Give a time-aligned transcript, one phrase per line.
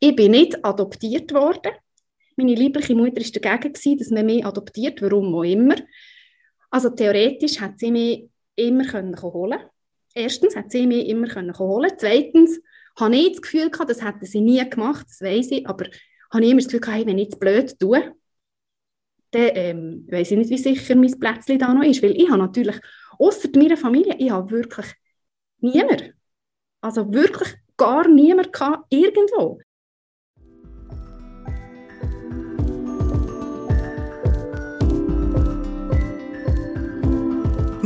[0.00, 1.72] Ich bin nicht adoptiert worden.
[2.36, 5.74] Meine liebliche Mutter war dagegen, dass man mich adoptiert, warum auch immer.
[6.70, 9.58] Also theoretisch hat sie mich immer können holen
[10.14, 12.60] Erstens hat sie mich immer können holen Zweitens
[12.98, 15.86] habe ich das Gefühl gehabt, das hätte sie nie gemacht, das weiß ich, aber
[16.32, 18.12] habe ich immer das Gefühl gehabt, hey, wenn ich es blöd tue,
[19.30, 22.38] dann ähm, weiß ich nicht, wie sicher mein Plätzchen da noch ist, weil ich habe
[22.38, 22.76] natürlich,
[23.18, 24.86] außer meiner Familie, ich habe wirklich
[25.60, 26.14] niemand,
[26.80, 28.50] also wirklich gar niemand
[28.90, 29.60] irgendwo.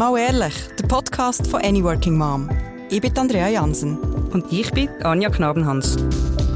[0.03, 2.51] Mal ehrlich, der Podcast von Any Working Mom.
[2.91, 3.97] Ich bin Andrea Jansen.
[4.33, 5.97] Und ich bin Anja Knabenhans.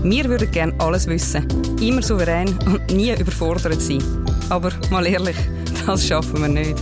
[0.02, 1.46] Wir würden gerne alles wissen,
[1.80, 4.02] immer souverän und nie überfordert sein.
[4.50, 5.36] Aber mal ehrlich,
[5.86, 6.74] das schaffen wir nicht.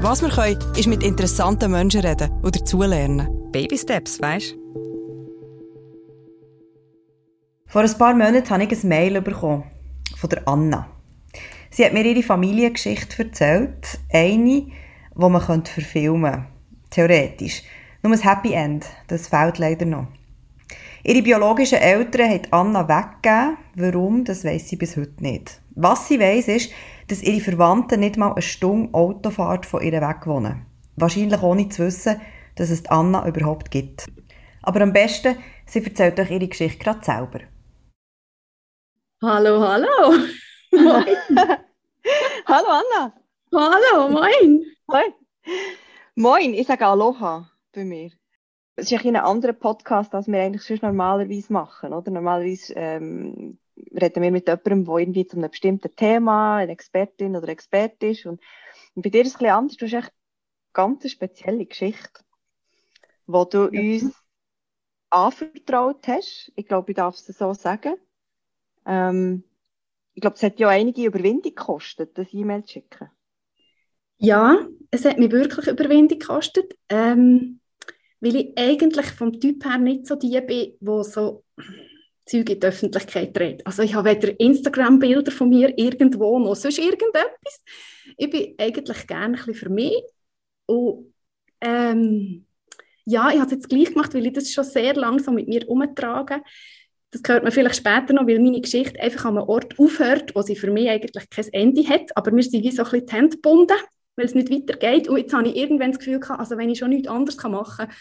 [0.00, 3.28] Was wir können, ist mit interessanten Menschen reden oder dazulernen.
[3.52, 4.56] Baby Steps, weißt
[7.68, 9.70] Vor ein paar Monaten habe ich ein Mail bekommen
[10.16, 10.88] von der Anna.
[11.70, 14.00] Sie hat mir ihre Familiengeschichte erzählt.
[14.12, 14.66] Eine,
[15.18, 16.46] die man verfilmen könnte.
[16.90, 17.62] Theoretisch.
[18.02, 20.06] Nur ein Happy End, das fehlt leider noch.
[21.02, 23.56] Ihre biologischen Eltern haben Anna weggegeben.
[23.74, 25.60] Warum, das weiß sie bis heute nicht.
[25.74, 26.70] Was sie weiß, ist,
[27.08, 30.66] dass ihre Verwandten nicht mal eine Stunde Autofahrt von ihr weg wohnen.
[30.96, 32.20] Wahrscheinlich ohne zu wissen,
[32.56, 34.06] dass es Anna überhaupt gibt.
[34.62, 37.40] Aber am besten, sie erzählt euch ihre Geschichte gerade selber.
[39.22, 40.18] Hallo, hallo.
[40.72, 41.16] Moin.
[42.46, 43.17] hallo Anna.
[43.50, 44.62] Hallo, moin.
[44.86, 45.14] Moin.
[46.14, 48.10] Moin, ich sage Aloha bei mir.
[48.76, 51.94] Es ist ein, ein anderer Podcast, als wir eigentlich sonst normalerweise machen.
[51.94, 52.10] Oder?
[52.10, 53.58] Normalerweise ähm,
[53.98, 58.26] reden wir mit jemandem, der irgendwie zu einem bestimmten Thema eine Expertin oder Experte ist.
[58.26, 58.42] Und,
[58.94, 59.76] und bei dir ist es ein bisschen anders.
[59.78, 60.12] Du hast echt eine
[60.74, 62.20] ganz spezielle Geschichte,
[63.26, 63.80] die du ja.
[63.80, 64.14] uns
[65.08, 66.52] anvertraut hast.
[66.54, 67.94] Ich glaube, ich darf es so sagen.
[68.84, 69.42] Ähm,
[70.12, 73.10] ich glaube, es hat ja einige Überwindung gekostet, das E-Mail zu schicken.
[74.18, 76.74] Ja, es hat mich wirklich Überwindung gekostet.
[76.88, 77.60] Ähm,
[78.20, 81.44] weil ich eigentlich vom Typ her nicht so die bin, wo so
[82.26, 83.66] Zeug in die Öffentlichkeit trägt.
[83.66, 87.62] Also ich habe weder Instagram-Bilder von mir irgendwo noch sonst irgendetwas.
[88.16, 90.02] Ich bin eigentlich gerne ein bisschen für mich.
[90.66, 91.14] Und
[91.60, 92.44] ähm,
[93.04, 95.68] ja, ich habe es jetzt gleich gemacht, weil ich das schon sehr langsam mit mir
[95.68, 96.42] umtrage.
[97.10, 100.42] Das hört man vielleicht später noch, weil meine Geschichte einfach an einem Ort aufhört, wo
[100.42, 102.14] sie für mich eigentlich kein Ende hat.
[102.16, 103.78] Aber wir sind wie so ein bisschen die Hände gebunden
[104.18, 105.08] weil es nicht weitergeht.
[105.08, 107.86] Und jetzt habe ich irgendwann das Gefühl gehabt, also wenn ich schon nichts anderes machen
[107.86, 107.96] kann,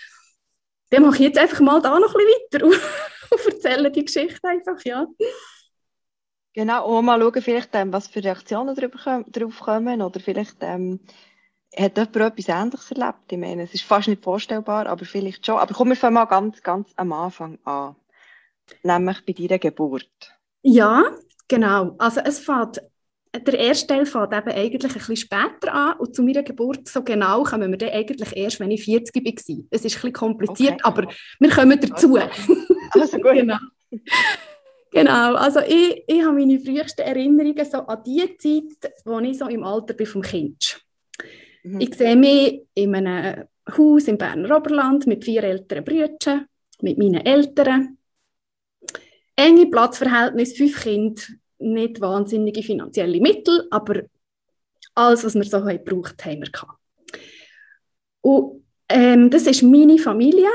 [0.89, 2.81] dann mache ich jetzt einfach mal da noch ein bisschen weiter
[3.31, 5.05] und, erzähle die Geschichte einfach, ja.
[6.53, 10.99] Genau, und mal schauen, vielleicht, ähm, was für Reaktionen darauf kommen oder vielleicht ähm,
[11.75, 13.31] hat jemand etwas Ähnliches erlebt.
[13.31, 15.59] Ich meine, es ist fast nicht vorstellbar, aber vielleicht schon.
[15.59, 17.95] Aber kommen wir fangen mal ganz, ganz am Anfang an,
[18.81, 20.33] nämlich bei deiner Geburt.
[20.63, 21.03] Ja,
[21.47, 21.95] genau.
[21.99, 22.81] Also es fängt
[23.39, 27.03] der erste Teil fängt eben eigentlich ein bisschen später an und zu meiner Geburt so
[27.03, 29.23] genau kommen wir dann eigentlich erst, wenn ich 40 war.
[29.69, 30.81] Es ist ein bisschen kompliziert, okay.
[30.83, 31.07] aber
[31.39, 32.17] wir kommen dazu.
[32.91, 33.33] Also, gut.
[33.33, 33.57] genau.
[34.91, 39.47] Genau, also ich, ich habe meine frühesten Erinnerungen so an die Zeit, wo ich so
[39.47, 40.81] im Alter bin vom Kind.
[41.63, 41.81] Mhm.
[41.81, 46.47] Ich sehe mich in einem Haus im Berner Oberland mit vier älteren Brüdern,
[46.81, 47.97] mit meinen Eltern.
[49.35, 51.21] Enge Platzverhältnis, fünf Kinder,
[51.59, 54.03] nicht wahnsinnige finanzielle Mittel, aber
[54.95, 56.79] alles, was wir so haben gebraucht haben wir gehabt.
[58.21, 60.49] Und ähm, das ist meine Familie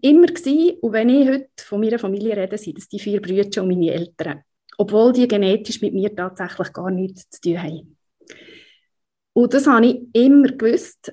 [0.00, 0.78] immer gewesen.
[0.80, 3.92] Und wenn ich heute von meiner Familie rede, sind das die vier Brüder und meine
[3.92, 4.42] Eltern.
[4.76, 7.96] Obwohl die genetisch mit mir tatsächlich gar nichts zu tun haben.
[9.32, 11.12] Und das habe ich immer gewusst.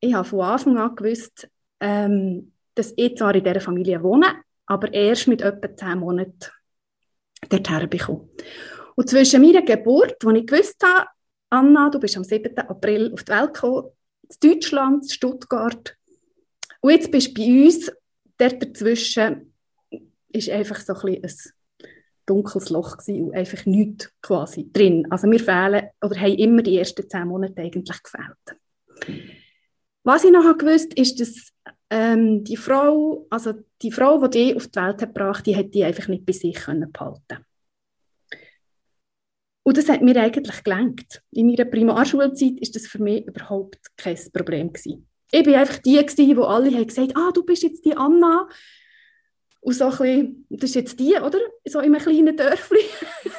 [0.00, 1.48] Ich habe von Anfang an gewusst,
[1.80, 4.26] ähm, dass ich zwar in dieser Familie wohne,
[4.66, 6.46] aber erst mit etwa zehn Monaten
[7.48, 8.28] dorthin bekomme.
[9.00, 11.08] Und zwischen meiner Geburt, wo ich gewusst habe,
[11.48, 12.54] Anna, du bist am 7.
[12.58, 13.88] April auf die Welt gekommen,
[14.28, 15.96] in Deutschland, in Stuttgart.
[16.82, 17.90] Und jetzt bist du bei uns,
[18.36, 19.54] dort dazwischen
[20.28, 21.32] ist einfach so ein, ein
[22.26, 25.06] dunkles Loch und einfach nichts quasi drin.
[25.08, 29.24] Also wir fehlen, oder haben immer die ersten zehn Monate eigentlich gefehlt.
[30.04, 31.52] Was ich noch gewusst ist, dass
[31.88, 35.72] ähm, die Frau, also die Frau, die die auf die Welt hat gebracht, die hat
[35.72, 37.46] die einfach nicht bei sich können behalten.
[39.62, 41.22] Und das hat mir eigentlich gelenkt.
[41.32, 45.06] In meiner Primarschulzeit ist das für mich überhaupt kein Problem gewesen.
[45.30, 48.48] Ich war einfach die, gewesen, wo alle haben gesagt ah, du bist jetzt die Anna.
[49.60, 51.38] Und so ein bisschen, das ist jetzt die, oder?
[51.66, 52.80] So in einem kleinen Dörfli.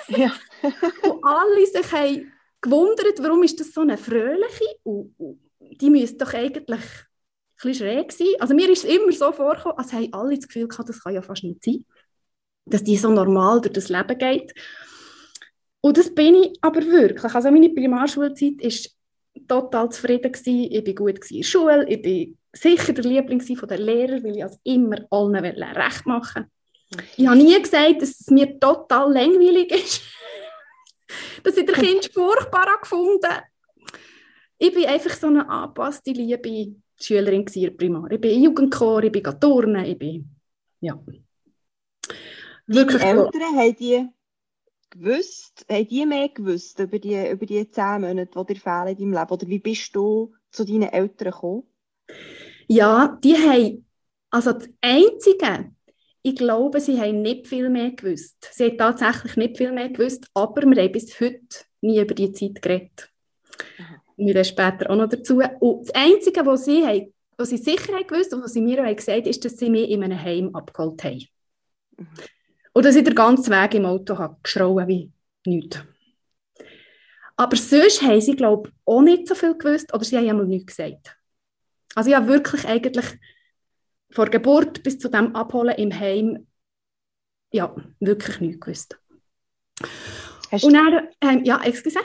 [0.09, 0.33] Ja.
[1.09, 5.39] und alle sich haben gewundert, warum ist das so eine fröhliche und, und
[5.81, 8.27] die müsste doch eigentlich ein bisschen schräg sein.
[8.39, 11.13] Also mir ist es immer so vorgekommen, als haben alle das Gefühl gehabt, das kann
[11.13, 11.85] ja fast nicht sein.
[12.65, 14.53] dass die so normal durch das Leben geht.
[15.81, 17.33] Und das bin ich aber wirklich.
[17.33, 20.31] Also meine Primarschulzeit war total zufrieden.
[20.31, 20.71] Gewesen.
[20.71, 24.43] Ich war gut in der Schule, ich war sicher der Liebling der Lehrer, weil ich
[24.43, 26.51] als immer allen recht machen
[27.15, 30.01] Ich habe nie gesagt, dass es mir total langweilig ist.
[31.43, 33.31] dass ich der Kind furchtbar gefunden
[34.57, 38.11] Ich bin einfach so eine angepasste, liebe Schülerin in der Primar.
[38.11, 40.29] Ich bin in Jugendchor, ich bin turnen, ich bin,
[40.81, 40.99] ja.
[42.67, 43.01] Wirklich.
[43.01, 44.07] Die Eltern haben die
[44.91, 48.97] gewusst, haben die mehr gewusst über die, über die zehn Monate, die dir fehlen in
[48.97, 49.31] deinem Leben?
[49.31, 51.63] Oder wie bist du zu deinen Eltern gekommen?
[52.67, 53.85] Ja, die haben,
[54.29, 55.71] also das Einzige,
[56.21, 58.49] ich glaube, sie haben nicht viel mehr gewusst.
[58.51, 62.31] Sie haben tatsächlich nicht viel mehr gewusst, aber wir haben bis heute nie über die
[62.31, 63.09] Zeit geredet.
[63.79, 64.01] Aha.
[64.17, 65.41] Wir kommen später auch noch dazu.
[65.59, 68.85] Und das Einzige, was sie, haben, was sie sicher haben gewusst und was sie mir
[68.85, 71.25] auch gesagt haben, ist, dass sie mich in einem Heim abgeholt haben.
[71.97, 72.07] Mhm.
[72.73, 75.11] Und dass ich den ganzen Weg im Auto habe geschrauen wie
[75.45, 75.79] nichts.
[77.35, 80.45] Aber sonst haben sie, glaube ich, auch nicht so viel gewusst oder sie haben einmal
[80.45, 81.17] nichts gesagt.
[81.95, 83.05] Also ich habe wirklich eigentlich
[84.11, 86.47] von Geburt bis zu dem Abholen im Heim
[87.51, 88.99] ja, wirklich nichts gewusst.
[90.51, 91.99] Hast Und dann, ähm, ja, excuse.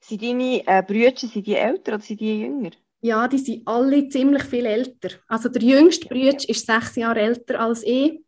[0.00, 2.70] Sind deine äh, Brüder, sind die älter oder sind die jünger?
[3.00, 5.10] Ja, die sind alle ziemlich viel älter.
[5.28, 8.22] Also der jüngste Bruder ist sechs Jahre älter als ich.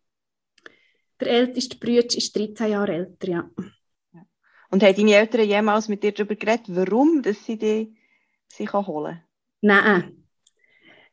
[1.23, 3.51] Der älteste Bruder ist 13 Jahre älter, ja.
[4.71, 7.91] Und haben deine Eltern jemals mit dir darüber geredet, warum dass sie dich
[8.49, 9.23] sich holen
[9.61, 10.25] Nein.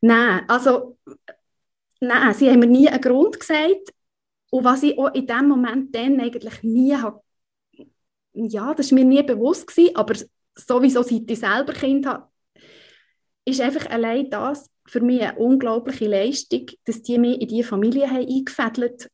[0.01, 0.97] Nein, also
[1.99, 3.93] nein, sie haben mir nie einen Grund gesagt.
[4.49, 7.21] Und was ich auch in dem Moment dann eigentlich nie habe,
[8.33, 10.15] ja, das war mir nie bewusst gewesen, aber
[10.55, 12.29] sowieso seit ich selber Kind habe,
[13.45, 18.09] ist einfach allein das für mich eine unglaubliche Leistung, dass die mich in diese Familie
[18.09, 19.11] haben eingefädelt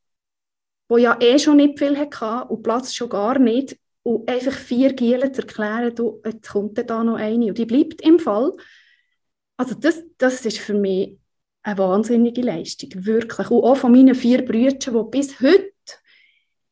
[0.87, 3.77] wo ja eh schon nicht viel hatte und Platz schon gar nicht.
[4.03, 8.01] Und einfach vier Gielen zu erklären, du, jetzt kommt da noch eine und die bleibt
[8.01, 8.53] im Fall.
[9.57, 11.17] Also das, das ist für mich
[11.63, 13.49] eine wahnsinnige Leistung, wirklich.
[13.49, 15.71] Und auch von meinen vier Brüdern, die bis heute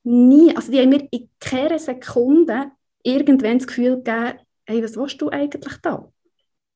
[0.03, 2.71] nie, also die haben mir in keiner Sekunde
[3.01, 6.11] irgendwann das Gefühl gegeben, hey, was willst du eigentlich da?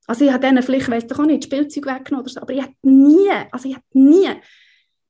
[0.07, 2.61] Also ich habe denen vielleicht, weiss doch auch nicht, Spielzeug weggenommen oder so, aber ich
[2.61, 4.29] habe nie, also ich habe nie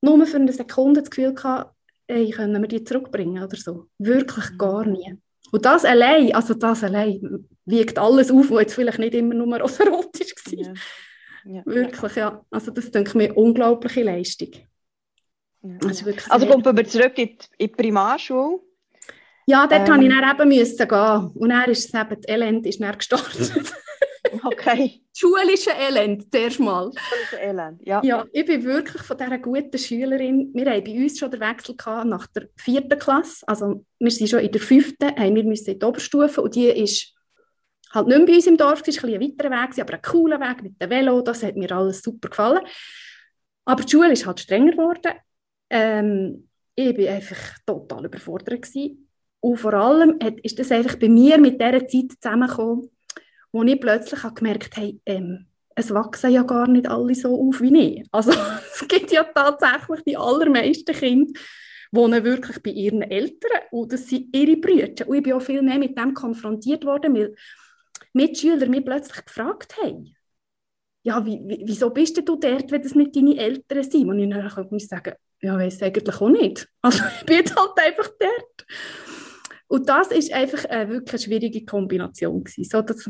[0.02, 1.77] nur für eine Sekunde das Gefühl gehabt,
[2.08, 3.88] ey, können wir die zurückbringen oder so.
[3.98, 4.58] Wirklich mhm.
[4.58, 5.16] gar nie.
[5.52, 9.58] Und das allein, also das allein, wiegt alles auf, was jetzt vielleicht nicht immer nur
[9.62, 10.54] rosarotisch war.
[10.54, 10.74] Ja.
[11.46, 11.62] Ja.
[11.66, 12.46] Wirklich, ja.
[12.52, 14.50] Also das denke ich mir unglaubliche Leistung.
[15.62, 15.78] Ja.
[16.30, 18.60] Also kommen wir zurück in die, in die Primarschule.
[19.46, 21.32] Ja, dort ähm, musste ich dann eben müssen gehen.
[21.36, 23.74] Und dann ist es eben, das Elend ist dann gestartet.
[24.44, 25.02] Okay.
[25.14, 26.92] Schulische Elend, zuerst mal.
[26.96, 28.02] Schulische Elend, ja.
[28.04, 31.76] Ja, ich bin wirklich von dieser guten Schülerin, wir haben bei uns schon den Wechsel
[31.76, 35.72] gehabt nach der vierten Klasse, also wir sind schon in der fünften, haben wir müssen
[35.72, 37.14] in die Oberstufe und die ist
[37.94, 40.40] halt nicht mehr bei uns im Dorf, es war ein, weiterer Weg, aber ein cooler
[40.40, 42.62] Weg mit dem Velo, das hat mir alles super gefallen.
[43.66, 45.14] Aber die Schule ist halt strenger geworden.
[45.70, 48.62] Ähm, ich war einfach total überfordert.
[48.62, 49.10] Gewesen.
[49.42, 52.90] Und vor allem hat, ist das einfach bei mir mit dieser Zeit zusammengekommen,
[53.52, 57.62] wo ich plötzlich habe gemerkt habe, ähm, es wachsen ja gar nicht alle so auf
[57.62, 58.08] wie ich.
[58.12, 58.32] Also
[58.74, 61.40] es gibt ja tatsächlich die allermeisten Kinder,
[61.92, 65.08] wohnen wirklich bei ihren Eltern und das sind ihre Brüder.
[65.08, 67.36] Und ich bin auch viel mehr mit dem konfrontiert worden, weil
[68.14, 70.16] Mitschüler mich plötzlich gefragt haben,
[71.04, 74.10] ja, wie, wieso bist du dort, wenn das nicht deine Eltern sind?
[74.10, 76.68] Und ich dann muss sagen, ja, weiß eigentlich auch nicht.
[76.82, 78.66] Also ich bin halt einfach dort.
[79.68, 82.64] Und das ist einfach eine wirklich schwierige Kombination gewesen.
[82.70, 83.10] So, das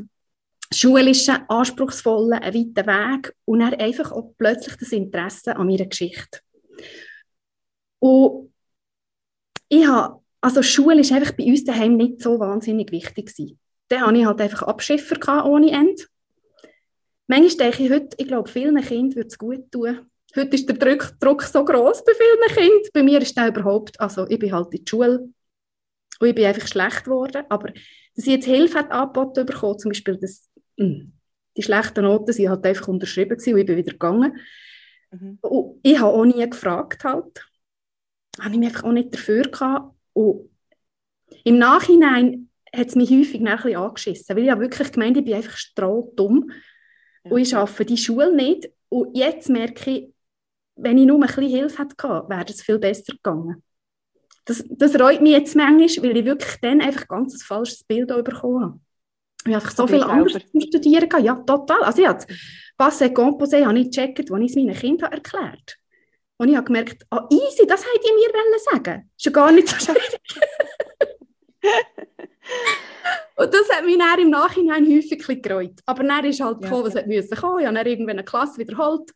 [0.74, 6.39] schulischen, anspruchsvollen, einen weiten Weg und dann einfach auch plötzlich das Interesse an meiner Geschichte.
[8.00, 8.53] Und
[9.69, 13.59] ich habe, also Schule ist einfach bei uns daheim nicht so wahnsinnig wichtig gewesen.
[13.89, 16.03] Dann hatte ich halt einfach Abschiffer ohne Ende.
[17.27, 20.09] Manchmal denke ich heute, ich glaube, vielen Kindern würde es gut tun.
[20.36, 22.89] Heute ist der Druck, Druck so groß bei vielen Kindern.
[22.93, 25.29] Bei mir ist das überhaupt, also ich bin halt in der Schule
[26.19, 27.43] und ich bin einfach schlecht geworden.
[27.50, 30.47] Aber dass ich jetzt Hilfe angeboten bekommen, zum Beispiel das.
[30.77, 34.38] Die schlechten Noten sind halt einfach unterschrieben gewesen und ich bin wieder gegangen.
[35.12, 35.39] Mhm.
[35.41, 37.46] Und ich habe auch nie gefragt halt.
[38.39, 39.96] Habe ich mich einfach auch nicht dafür gehabt.
[40.13, 40.50] Und
[41.43, 45.25] im Nachhinein hat es mich häufig ein bisschen angeschissen, weil ich habe wirklich gemeint, ich
[45.25, 46.51] bin einfach strohdumm
[47.24, 47.31] ja.
[47.31, 48.69] und ich arbeite die Schule nicht.
[48.89, 50.13] Und jetzt merke ich,
[50.75, 53.63] wenn ich nur ein bisschen Hilfe hätte wäre es viel besser gegangen.
[54.46, 58.07] Das, das reut mich jetzt manchmal, weil ich wirklich dann einfach ganz ein falsches Bild
[58.07, 58.79] bekommen habe.
[59.48, 61.10] Ich habe so viel anderes zum Studieren.
[61.24, 61.84] Ja, total.
[61.84, 62.25] Also ich habe
[62.77, 65.77] Passé Composé habe ich gecheckt, als ich es meinen Kindern erklärt
[66.38, 68.30] Und ich habe gemerkt, ah, oh, easy, das hätte ich mir
[68.72, 70.22] sagen Das ist ja gar nicht so schwierig.
[73.36, 75.80] Und das hat mich dann im Nachhinein häufig gereut.
[75.86, 77.60] Aber dann ist halt gekommen, was es musste kommen.
[77.60, 79.12] Ich habe dann irgendwann eine Klasse wiederholt.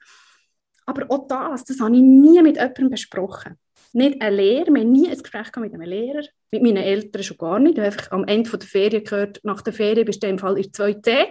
[0.85, 3.57] Aber auch das, das habe ich nie mit jemandem besprochen.
[3.93, 7.37] Nicht eine Lehrer, wir haben nie ein Gespräch mit einem Lehrer, mit meinen Eltern schon
[7.37, 7.77] gar nicht.
[7.77, 10.57] Ich habe einfach am Ende der Ferien gehört, nach der Ferien bist du im Fall
[10.57, 11.27] in 2C.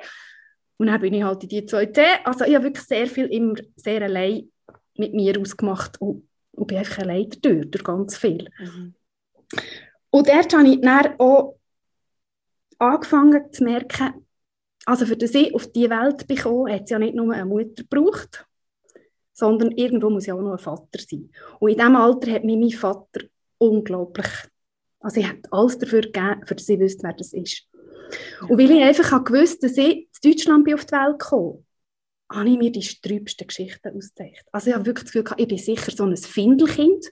[0.79, 2.01] Und dann bin ich halt in die 2C.
[2.25, 4.51] Also ich habe wirklich sehr viel immer sehr allein
[4.97, 8.49] mit mir ausgemacht und, und bin einfach allein durch, durch ganz viel.
[8.59, 8.95] Mhm.
[10.11, 11.57] Und dort habe ich dann auch
[12.79, 14.27] angefangen zu merken,
[14.87, 17.85] also für das ich auf die Welt bekomme, hat es ja nicht nur eine Mutter
[17.85, 18.47] gebraucht,
[19.33, 21.31] sondern irgendwo muss ja auch noch ein Vater sein.
[21.61, 23.21] Und in diesem Alter hat mir mein Vater
[23.59, 24.27] unglaublich,
[25.01, 27.67] also ich habe alles dafür gegeben, für das ich wüsste, wer das ist.
[28.49, 31.67] Und weil ich einfach gewusst dass ich in Deutschland bin auf die Welt gekommen
[32.33, 34.45] habe ich mir die sträubsten Geschichten ausgedacht.
[34.53, 37.11] Also ich habe wirklich das Gefühl, ich bin sicher so ein Findelkind,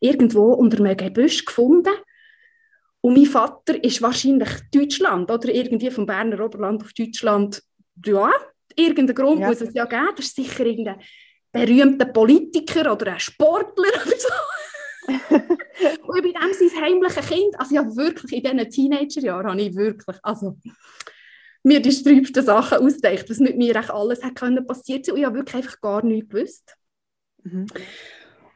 [0.00, 1.94] irgendwo unter einem Gebüsch gefunden
[3.00, 7.62] und mein Vater ist wahrscheinlich Deutschland oder irgendwie vom Berner Oberland auf Deutschland.
[8.04, 8.30] Ja,
[8.74, 9.48] irgendeinen Grund ja.
[9.48, 10.08] muss es ja geben.
[10.16, 11.00] Das ist sicher irgendein
[11.52, 15.54] berühmter Politiker oder ein Sportler oder so.
[16.02, 17.58] und ich bin dem sein heimliches Kind.
[17.58, 20.56] Also ja, wirklich in diesen Teenagerjahren habe ich wirklich, also
[21.62, 25.14] mir die sträubsten Sachen ausgedacht, was mit mir echt alles hat können passiert sein.
[25.14, 26.76] Und ich habe wirklich einfach gar nichts gewusst.
[27.42, 27.66] Mhm.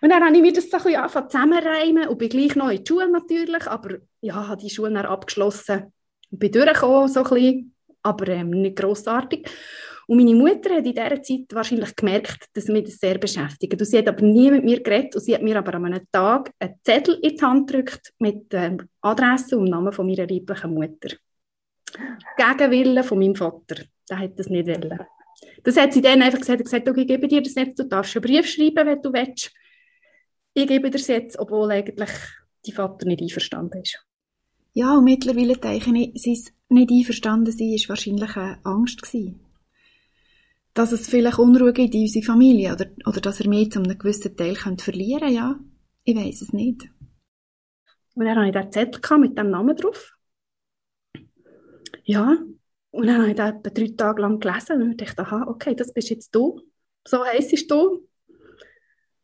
[0.00, 2.82] Und dann habe ich mir das so ein bisschen zusammenreimen und bin gleich noch in
[2.82, 5.92] die Schule natürlich, aber ja, habe die Schule dann abgeschlossen
[6.30, 9.48] und bin durchgekommen, so ein bisschen, aber ähm, nicht grossartig.
[10.12, 13.80] Und meine Mutter hat in dieser Zeit wahrscheinlich gemerkt, dass mich das sehr beschäftigt.
[13.80, 16.06] Und sie hat aber nie mit mir geredet und sie hat mir aber an einem
[16.12, 20.26] Tag einen Zettel in die Hand gedrückt mit der ähm, Adresse und Namen von meiner
[20.26, 21.16] lieblichen Mutter.
[22.36, 23.84] Gegen Willen von meinem Vater.
[24.10, 25.00] Der hat das nicht wollen.
[25.62, 28.14] Das hat sie dann einfach gesagt, gesagt okay, ich gebe dir das jetzt, du darfst
[28.14, 29.50] einen Brief schreiben, wenn du willst
[30.52, 32.10] ich gebe dir das jetzt, obwohl eigentlich
[32.66, 34.04] die Vater nicht einverstanden ist.
[34.74, 39.40] Ja, und mittlerweile denke ich, sein nicht einverstanden sein, war wahrscheinlich eine Angst gewesen.
[40.74, 43.98] Dass es vielleicht Unruhe gibt in unserer Familie oder, oder dass er mich zu einem
[43.98, 45.58] gewissen Teil verlieren könnte, ja.
[46.04, 46.88] Ich weiß es nicht.
[48.14, 50.16] Und dann hatte ich den Zettel mit dem Namen drauf.
[52.04, 52.36] Ja,
[52.90, 55.92] und dann habe ich den etwa drei Tage lang gelesen und dachte, aha, okay, das
[55.92, 56.60] bist jetzt du.
[57.06, 58.06] So heisst du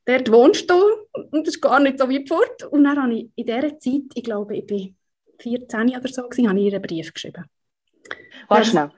[0.09, 2.64] dort wohnst du und das ist gar nicht so weit fort.
[2.64, 4.97] Und dann habe ich in dieser Zeit, ich glaube, ich bin
[5.40, 7.45] 14 oder so, gewesen, habe ich ihr einen Brief geschrieben.
[8.49, 8.90] Warte schnell.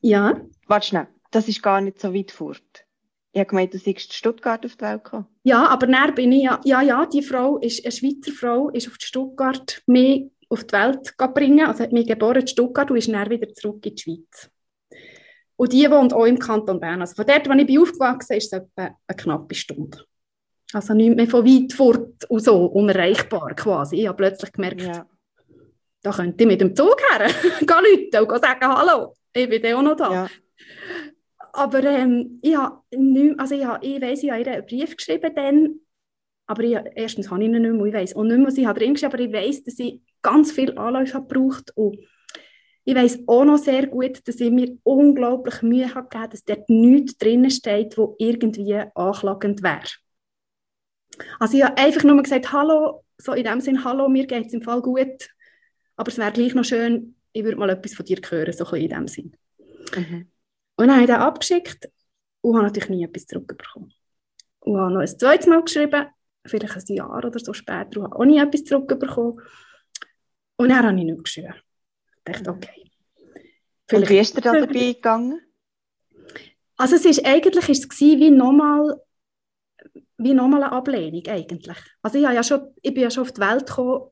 [0.00, 0.40] Ja?
[0.66, 2.86] Warte schnell, das ist gar nicht so weit fort.
[3.32, 5.26] Ich habe gemeint, du in Stuttgart auf die Welt gekommen.
[5.42, 8.86] Ja, aber dann bin ich ja, ja, ja, die Frau, ist eine Schweizer Frau, ist
[8.86, 13.08] auf Stuttgart mich auf die Welt bringen, also hat mich geboren in Stuttgart und ist
[13.08, 14.50] dann wieder zurück in die Schweiz.
[15.56, 17.00] Und die wohnt auch im Kanton Bern.
[17.00, 19.98] Also von dort, wo ich bin aufgewachsen bin, ist es etwa eine knappe Stunde.
[20.72, 23.96] Also nicht mehr von weit fort und so, unerreichbar quasi.
[23.96, 25.06] Ich habe plötzlich gemerkt, ja.
[26.02, 27.28] da könnte ich mit dem Zug her
[27.60, 30.12] gehen Leute und sagen, hallo, ich bin auch noch da.
[30.12, 30.30] Ja.
[31.56, 32.56] Aber ähm, ich,
[32.90, 35.76] nicht, also ich, ich weiss, ich habe ihr einen Brief geschrieben dann,
[36.46, 38.66] aber ich, erstens habe ich ihn nicht mehr, ich weiss auch nicht mehr, was ich
[38.66, 41.96] drin geschrieben aber ich weiss, dass ich ganz viel Anläufe habe gebraucht und
[42.84, 46.68] ich weiss auch noch sehr gut, dass ich mir unglaublich Mühe habe gegeben, dass dort
[46.68, 49.84] nichts drin steht, wo irgendwie anklagend wäre.
[51.38, 54.54] Also ich habe einfach nur gesagt, hallo, so in dem Sinn, hallo, mir geht es
[54.54, 55.30] im Fall gut,
[55.94, 58.88] aber es wäre gleich noch schön, ich würde mal etwas von dir hören, so in
[58.88, 59.36] dem Sinn.
[59.94, 60.33] Mhm.
[60.76, 61.90] Und dann habe ich den abgeschickt
[62.40, 63.92] und habe natürlich nie etwas zurückbekommen.
[64.60, 66.06] Und habe noch ein zweites Mal geschrieben,
[66.46, 69.40] vielleicht ein Jahr oder so später, und habe auch nie etwas zurückbekommen.
[70.56, 71.54] Und dann habe ich nicht geschrieben.
[72.26, 72.56] Ich dachte, mhm.
[72.56, 72.90] okay.
[73.92, 75.40] und wie ist dir da dabei gegangen?
[76.76, 79.00] Also es ist, eigentlich ist es wie nochmal
[80.16, 81.76] wie nochmal eine Ablehnung eigentlich.
[82.02, 84.10] Also ich, ja schon, ich bin ja schon auf die Welt gekommen,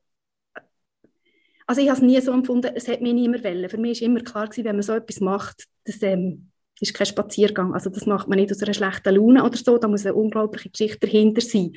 [1.66, 3.69] also ich habe es nie so empfunden, es hat mich niemand wollen.
[3.69, 6.52] Für mich war immer klar, gewesen, wenn man so etwas macht, das ähm,
[6.83, 7.75] ist kein Spaziergang.
[7.75, 10.71] Also das macht man nicht aus einer schlechten Laune oder so, da muss eine unglaubliche
[10.71, 11.73] Geschichte dahinter sein,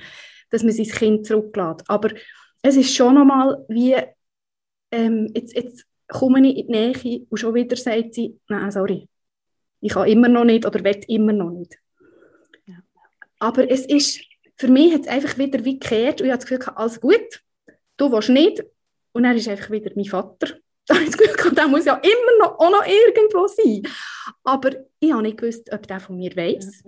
[0.50, 1.83] dass man sein Kind zurücklässt.
[1.88, 2.09] Aber
[2.62, 3.95] es ist schon nochmal wie,
[4.91, 9.07] ähm, jetzt, jetzt komme ich in die Nähe und schon wieder sagt sie, nein, sorry,
[9.81, 11.77] ich kann immer noch nicht oder will immer noch nicht.
[13.39, 14.21] Aber es ist,
[14.57, 17.43] für mich hat es einfach wieder wie gekehrt und ich habe das Gefühl, alles gut,
[17.97, 18.63] du willst nicht.
[19.12, 20.47] Und dann ist einfach wieder mein Vater.
[20.88, 23.81] Da habe ich das Gefühl, der muss ja immer noch, auch noch irgendwo sein.
[24.44, 26.84] Aber ich habe nicht gewusst, ob der von mir weiß.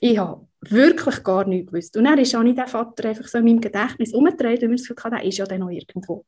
[0.00, 1.96] Ich habe wirklich gar nichts gewusst.
[1.96, 4.76] Und dann ist auch nicht der Vater einfach so in meinem Gedächtnis umgedreht, weil mir
[4.76, 6.24] das Gefühl hatte, der ist ja dann noch irgendwo.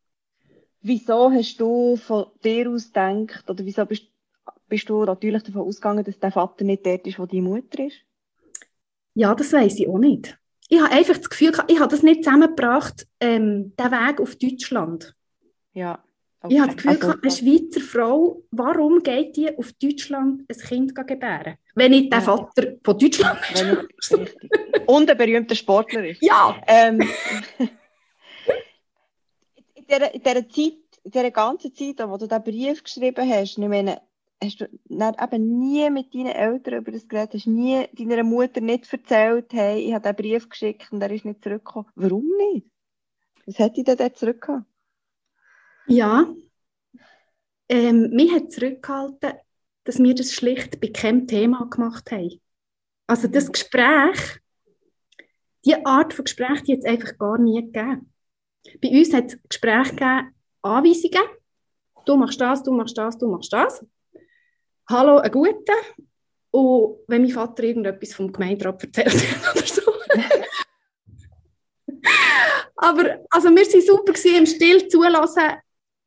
[0.83, 4.05] Wieso hast du von dir aus gedacht, oder wieso bist,
[4.69, 7.99] bist du natürlich davon ausgegangen, dass der Vater nicht dort ist, wo die Mutter ist?
[9.15, 10.39] Ja, das weiß ich auch nicht.
[10.69, 15.15] Ich habe einfach das Gefühl, ich habe das nicht zusammengebracht, ähm, den Weg auf Deutschland.
[15.75, 16.03] Ja.
[16.45, 16.55] Okay.
[16.55, 20.95] Ich habe das Gefühl, also, eine Schweizer Frau, warum geht die auf Deutschland ein Kind
[20.95, 21.57] gebären?
[21.77, 22.25] Wenn nicht der ja.
[22.25, 23.39] Vater von Deutschland
[23.99, 24.13] ist.
[24.87, 26.21] Und ein berühmter Sportler ist.
[26.21, 26.61] Ja!
[26.67, 27.01] Ähm,
[29.75, 33.59] in, dieser, in, dieser Zeit, in dieser ganzen Zeit, wo du diesen Brief geschrieben hast,
[33.59, 34.01] ich meine,
[34.43, 38.93] hast du eben nie mit deinen Eltern über das geredet, hast nie deiner Mutter nicht
[38.93, 41.87] erzählt, hey, ich habe diesen Brief geschickt und er ist nicht zurückgekommen.
[41.95, 42.67] Warum nicht?
[43.47, 44.67] Was hätte ich denn dort zurückgekommen?
[45.87, 46.33] Ja,
[47.69, 49.33] ähm, mich hat zurückgehalten,
[49.85, 52.41] dass wir das schlicht bei keinem Thema gemacht haben.
[53.07, 53.53] Also das mhm.
[53.53, 54.41] Gespräch,
[55.65, 58.13] die Art von Gespräch, die hat es einfach gar nie gegeben.
[58.81, 61.29] Bei uns hat es Gespräche gegeben, Anweisungen,
[62.05, 63.85] du machst das, du machst das, du machst das.
[64.89, 65.75] Hallo, ein Guter.
[66.51, 69.83] Und wenn mein Vater irgendetwas vom Gemeinderat erzählt hat oder so.
[72.77, 75.53] Aber also wir waren super gewesen, im Still zulassen,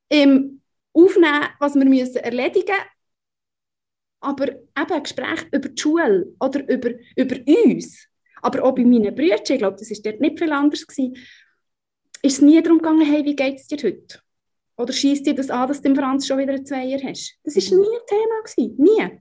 [0.09, 0.61] im
[0.93, 2.89] Aufnehmen, was wir müssen erledigen müssen.
[4.21, 8.07] Aber eben ein Gespräch über die Schule oder über, über uns,
[8.41, 11.15] aber auch bei meinen Brüdern, ich glaube, das war dort nicht viel anders, gewesen,
[12.21, 14.19] ist es nie darum gegangen, hey, wie geht es dir heute?
[14.77, 17.37] Oder schießt dir das an, dass du im Franz schon wieder ein Zweier hast?
[17.43, 17.83] Das war mhm.
[17.83, 18.41] nie ein Thema.
[18.43, 18.75] Gewesen.
[18.77, 19.19] Nie.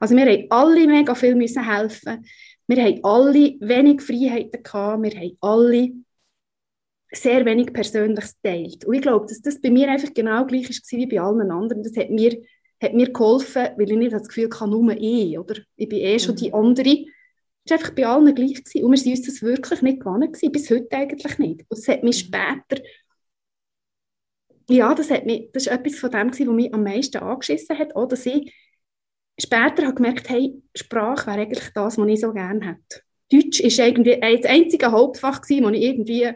[0.00, 2.26] Also wir haben alle mega viel müssen helfen.
[2.66, 5.02] Wir haben alle wenig Freiheiten gehabt.
[5.02, 5.92] Wir haben alle
[7.14, 8.84] sehr wenig Persönliches teilt.
[8.84, 11.82] Und ich glaube, dass das bei mir einfach genau gleich war wie bei allen anderen.
[11.82, 12.42] Das hat mir,
[12.82, 15.56] hat mir geholfen, weil ich nicht das Gefühl hatte, nur ich, oder?
[15.76, 16.54] Ich bin eh schon die mhm.
[16.54, 17.06] andere.
[17.64, 18.64] Es war einfach bei allen gleich.
[18.64, 18.84] Gewesen.
[18.84, 21.60] Und wir sind uns das wirklich nicht gewohnt gewesen, bis heute eigentlich nicht.
[21.68, 22.34] Und es hat mich mhm.
[22.34, 22.82] später,
[24.68, 27.78] ja, das, hat mich, das ist etwas von dem, gewesen, was mich am meisten angeschissen
[27.78, 28.52] hat, auch, dass ich
[29.38, 33.02] später habe gemerkt hey, Sprache wäre eigentlich das, was ich so gerne hätte.
[33.30, 36.30] Deutsch war irgendwie das einzige Hauptfach, das ich irgendwie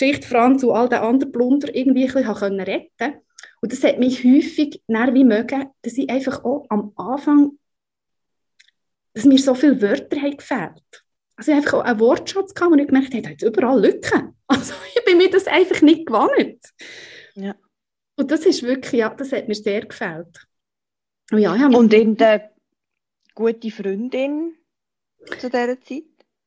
[0.00, 3.20] Geschichte Franz und all den anderen Blunder irgendwie ein bisschen retten konnte.
[3.60, 7.58] Und das hat mich häufig wie mögen, dass ich einfach auch am Anfang,
[9.12, 11.04] dass mir so viele Wörter haben gefehlt.
[11.36, 14.36] Also ich einfach auch einen Wortschatz gehabt, wo ich gemerkt habe, da hat überall Lücken.
[14.50, 16.58] Also ich bin mir das einfach nicht gewohnt.
[17.34, 17.54] Ja.
[18.16, 20.48] Und das ist wirklich, ja, das hat mir sehr gefällt.
[21.30, 22.50] Und, ja, ja, und in der
[23.32, 24.56] gute Freundin
[25.38, 26.02] zu dieser Zeit?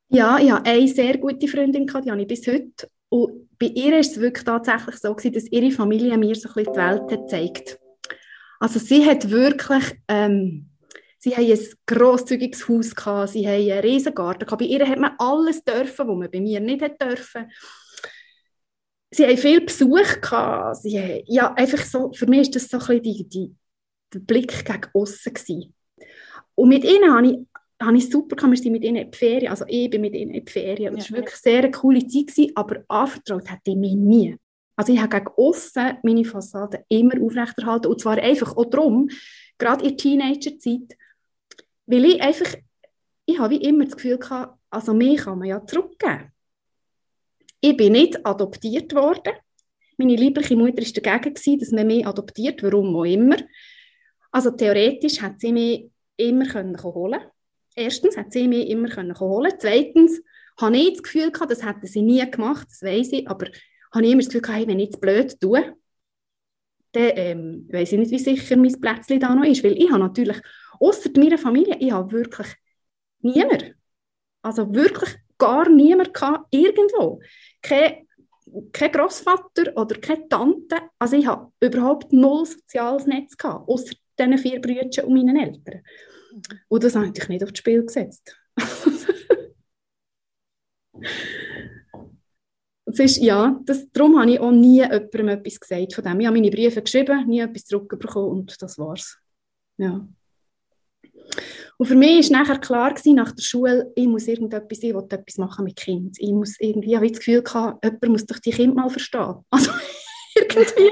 [0.10, 2.90] Ja, ich hatte eine sehr gute Freundin, die habe ich bis heute.
[3.14, 6.56] Und bei ihr ist es wirklich tatsächlich so gewesen, dass ihre Familie mir so ein
[6.56, 7.80] bisschen die Welt hat gezeigt.
[8.60, 10.72] Also sie hat wirklich, ähm,
[11.20, 14.60] sie haben ein grosszügiges Haus gehabt, sie haben einen riesen Garten gehabt.
[14.60, 17.52] Bei ihr hat man alles dürfen, was man bei mir nicht dürfen.
[19.12, 20.78] Sie haben viel Besuch gehabt.
[20.78, 23.56] Sie haben, ja, einfach so, für mich ist das so ein bisschen die, die,
[24.12, 25.76] der Blick gegen außen gewesen.
[26.56, 27.38] Und mit ihnen habe ich
[27.86, 30.14] habe ich super gehabt, wir sind mit ihnen in die Ferien, also ich bin mit
[30.14, 30.98] ihnen in die Ferien.
[30.98, 31.16] Es ja.
[31.16, 34.38] war wirklich sehr eine coole Zeit, gewesen, aber anvertraut hätte ich mich nie.
[34.76, 39.10] Also ich habe gegen außen meine Fassade immer aufrechterhalten und zwar einfach auch darum,
[39.58, 40.98] gerade in der Teenagerzeit,
[41.86, 42.56] weil ich einfach,
[43.26, 46.32] ich habe wie immer das Gefühl gehabt, also mich kann man ja zurückgeben.
[47.62, 49.34] Ich bin nicht adoptiert worden.
[49.98, 53.38] Meine liebliche Mutter war dagegen, gewesen, dass man mich adoptiert, warum auch immer.
[54.32, 57.22] Also theoretisch hätte sie mich immer holen können
[57.76, 59.52] erstens hat sie mich immer können holen.
[59.58, 60.22] Zweitens
[60.60, 63.48] habe ich das Gefühl gehabt, das hätte sie nie gemacht, das weiß ich, aber
[63.92, 65.76] habe ich immer das Gefühl gehabt, hey, wenn ich es blöd tue,
[66.92, 70.00] dann ähm, weiß ich nicht, wie sicher mein Plätzchen da noch ist, weil ich habe
[70.00, 70.38] natürlich,
[70.80, 72.48] außer meiner Familie, ich habe wirklich
[73.20, 73.76] niemand,
[74.42, 77.20] also wirklich gar niemand gehabt, irgendwo.
[77.62, 78.08] Kein,
[78.72, 84.62] kein Großvater oder keine Tante, also ich habe überhaupt null soziales Netz außer diesen vier
[84.62, 85.82] Brüdern und meinen Eltern.
[86.68, 88.36] Und das habe ich nicht aufs Spiel gesetzt.
[92.86, 96.20] das ist, ja, das, darum habe ich auch nie jemandem etwas gesagt von dem.
[96.20, 99.18] Ich habe meine Briefe geschrieben, nie etwas zurückbekommen und das war's.
[99.78, 100.08] Ja.
[101.78, 105.08] Und für mich war nachher klar gewesen, nach der Schule, ich muss irgendetwas, ich will
[105.10, 106.18] etwas machen mit Kind.
[106.20, 109.36] Ich muss irgendwie, ich habe das Gefühl gehabt, jemand muss doch die Kinder mal verstehen.
[109.50, 109.72] Also
[110.36, 110.92] irgendwie.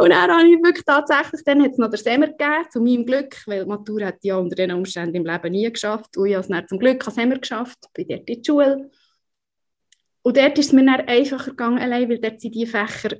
[0.00, 3.04] Und dann habe ich wirklich tatsächlich, dann hat es noch den Semmer gegeben, zu meinem
[3.04, 6.16] Glück, weil Matur hat ja unter diesen Umständen im Leben nie geschafft.
[6.16, 8.90] Und ich habe es dann zum Glück an Semmer geschafft, bin dort in die Schule.
[10.22, 13.18] Und dort ist es mir dann einfacher gegangen, allein, weil dort sind die Fächer,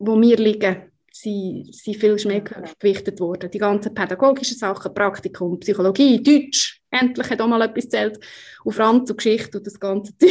[0.00, 3.48] die mir liegen, sind, sind viel mehr gewichtet worden.
[3.52, 8.18] Die ganzen pädagogischen Sachen, Praktikum, Psychologie, Deutsch, endlich hat auch mal etwas zählt,
[8.64, 10.30] und Franz und Geschichte und das ganze Zeug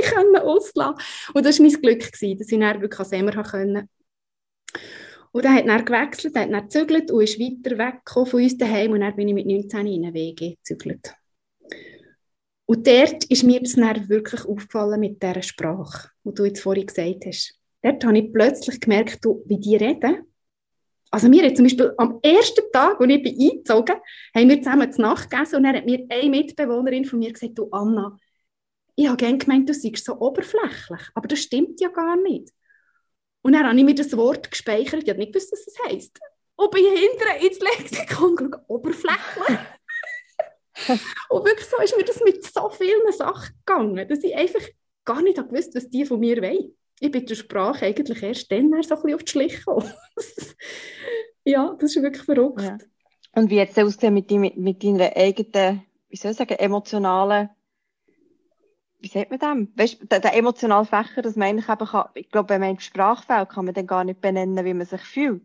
[0.00, 0.94] ich auslassen.
[1.32, 3.88] Und das war mein Glück, dass ich dann wirklich an Semmer konnte
[5.32, 8.56] Und er hat dann gewechselt, er hat dann gezügelt und ist weiter weggekommen von uns
[8.56, 11.14] daheim und dann bin ich mit 19 in eine WG gezügelt.
[12.66, 16.86] Und dort ist mir das dann wirklich aufgefallen mit dieser Sprache, die du jetzt vorhin
[16.86, 17.58] gesagt hast.
[17.82, 20.24] Dort habe ich plötzlich gemerkt, wie die reden.
[21.10, 23.96] Also wir haben zum Beispiel am ersten Tag, als ich bin eingezogen
[24.34, 27.58] haben wir zusammen zu Nacht gegessen und dann hat mir eine Mitbewohnerin von mir gesagt,
[27.58, 28.18] du Anna,
[28.96, 32.52] ich habe gerne gemeint, du seist so oberflächlich, aber das stimmt ja gar nicht.
[33.48, 36.20] Und dann habe ich mir das Wort gespeichert, ich habe nicht gewusst, was das heisst.
[36.56, 39.58] Und bin hinterher ins Lexikon geschaut, oberflächlich.
[41.30, 44.60] und wirklich so ist mir das mit so vielen Sachen gegangen, dass ich einfach
[45.06, 46.76] gar nicht gewusst was die von mir wollen.
[47.00, 49.94] Ich bin der Sprache eigentlich erst dann so ein bisschen auf die Schliche gekommen.
[51.44, 52.60] ja, das ist wirklich verrückt.
[52.60, 52.76] Ja.
[53.32, 57.48] Und wie hat es aussehen mit, mit, mit deiner eigenen, wie soll ich sagen, emotionalen
[59.00, 59.72] wie sagt man dem?
[59.76, 62.80] Weißt, der, der emotionale Fächer, dass man eigentlich eben kann, ich glaube, wenn man im
[62.80, 65.42] Sprachfeld kann man dann gar nicht benennen, wie man sich fühlt.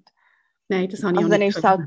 [0.70, 1.63] Nein, das habe ich also auch nicht.
[1.63, 1.82] Halt,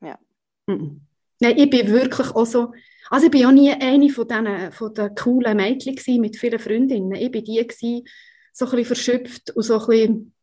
[0.00, 0.18] ja.
[0.66, 2.72] Nein, ich bin wirklich auch so,
[3.10, 7.12] also ich bin auch nie eine von diesen von den coolen Mädchen mit vielen Freundinnen.
[7.12, 8.04] Ich bin die gewesen,
[8.52, 10.34] so ein bisschen verschöpft und so ein bisschen,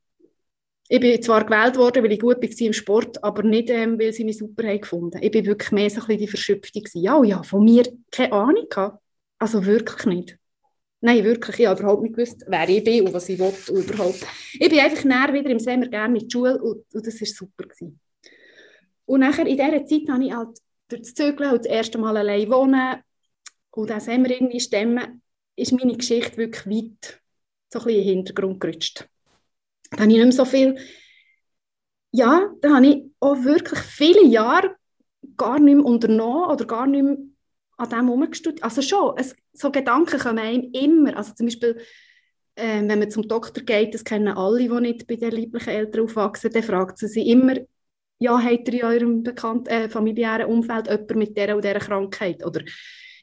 [0.87, 4.11] ich bin zwar gewählt worden, weil ich gut war im Sport, aber nicht, ähm, weil
[4.11, 5.19] sie mich super haben gefunden.
[5.21, 7.01] Ich bin wirklich mehr so ein bisschen die Verschöpfte gewesen.
[7.01, 9.01] Ja, ja, von mir keine Ahnung gehabt.
[9.37, 10.38] Also wirklich nicht.
[11.01, 11.59] Nein, wirklich.
[11.59, 14.25] Ich habe überhaupt nicht gewusst, wer ich bin und was ich will und überhaupt.
[14.53, 17.27] Ich bin einfach näher wieder im Sommer gerne mit der Schule und, und das war
[17.27, 17.63] super.
[17.63, 17.99] Gewesen.
[19.05, 20.57] Und nachher in dieser Zeit habe ich halt
[20.89, 22.97] durch das Zügeln und das erste Mal allein wohnen
[23.71, 25.21] und das Sommer irgendwie stemmen,
[25.55, 27.21] ist meine Geschichte wirklich weit
[27.71, 29.07] so ein bisschen in den Hintergrund gerutscht.
[29.91, 30.77] Da habe ich nicht mehr so viel...
[32.11, 34.75] Ja, da habe ich auch wirklich viele Jahre
[35.37, 37.17] gar nicht mehr unternommen oder gar nicht mehr
[37.79, 38.63] an dem herumgestudiert.
[38.63, 41.15] Also schon, es, so Gedanken kommen einem immer.
[41.17, 41.77] Also zum Beispiel,
[42.55, 46.03] äh, wenn man zum Doktor geht, das kennen alle, die nicht bei den lieblichen Eltern
[46.03, 47.55] aufwachsen, dann fragt sie sich immer,
[48.19, 52.45] ja, habt ihr in eurem bekannten, äh, familiären Umfeld jemanden mit dieser oder dieser Krankheit?
[52.45, 52.61] Oder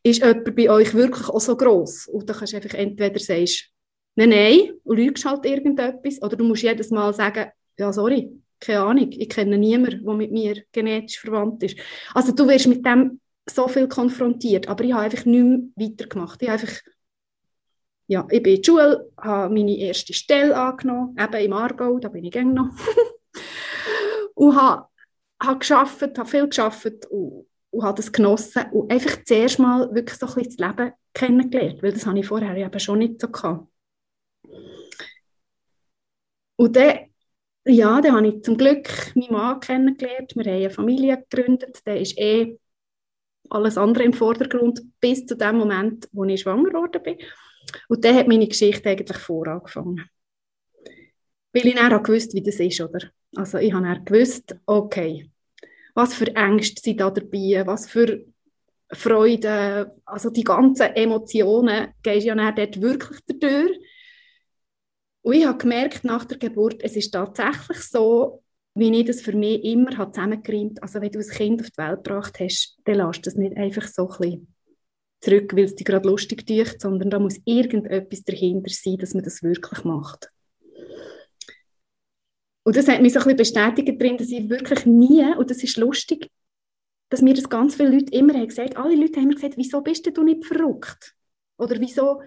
[0.03, 2.07] ist jemand bei euch wirklich auch so gross?
[2.09, 3.47] Und dann kannst du einfach entweder sagen,
[4.15, 8.81] nein, nein, und lügst halt irgendetwas, oder du musst jedes Mal sagen, ja, sorry, keine
[8.81, 11.77] Ahnung, ich kenne niemanden, der mit mir genetisch verwandt ist.
[12.15, 16.43] Also du wirst mit dem so viel konfrontiert, aber ich habe einfach nicht mehr weitergemacht.
[16.43, 16.73] Ich einfach,
[18.09, 22.09] ja, ich bin in die Schule, habe meine erste Stelle angenommen, eben im Aargau, da
[22.09, 22.71] bin ich noch.
[24.35, 24.89] und habe,
[25.43, 30.19] habe geschafft, habe viel geschafft und, und habe das genossen und einfach zuerst mal wirklich
[30.19, 33.29] so ein bisschen das Leben kennengelernt, weil das habe ich vorher eben schon nicht so
[33.29, 33.69] gehabt.
[36.57, 36.99] Und dann,
[37.65, 42.01] ja, dann habe ich zum Glück meinen Mann kennengelernt, wir haben eine Familie gegründet, der
[42.01, 42.59] ist eh
[43.51, 47.19] alles andere im Vordergrund, bis zu dem Moment, wo ich schwanger geworden bin.
[47.89, 50.09] Und dann hat meine Geschichte eigentlich vorangefangen.
[51.53, 53.11] Weil ich dann gewusst, wie das ist, oder?
[53.35, 55.31] Also ich habe gewusst, okay,
[55.95, 58.25] was für Ängste sind da dabei, was für
[58.93, 63.79] Freude, also die ganzen Emotionen, gehst ja dann dort wirklich durch.
[65.23, 68.43] Und ich habe gemerkt nach der Geburt, es ist tatsächlich so,
[68.77, 70.13] wie ich das für mich immer habe
[70.83, 73.89] Also wenn du ein Kind auf die Welt gebracht hast, dann lass das nicht einfach
[73.89, 74.55] so ein bisschen
[75.21, 79.25] zurück, weil es dich gerade lustig tut, sondern da muss irgendetwas dahinter sein, dass man
[79.25, 80.31] das wirklich macht.
[82.65, 85.63] Und das hat mich so ein bisschen bestätigt drin, dass ich wirklich nie, und das
[85.63, 86.31] ist lustig,
[87.09, 89.81] dass mir das ganz viele Leute immer haben gesagt, alle Leute haben mir gesagt, wieso
[89.81, 91.15] bist du nicht verrückt?
[91.57, 92.21] Oder wieso,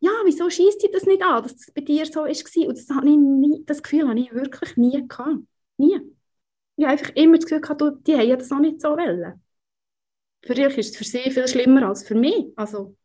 [0.00, 2.28] ja, wieso schießt dir das nicht an, dass das bei dir so war?
[2.28, 5.44] Und das, ich nie, das Gefühl habe ich wirklich nie gehabt.
[5.76, 6.00] Nie.
[6.76, 9.42] Ich habe einfach immer das Gefühl gehabt, die haben das auch nicht so wollen.
[10.44, 12.52] Für dich ist es für sie viel schlimmer als für mich.
[12.56, 12.96] Also,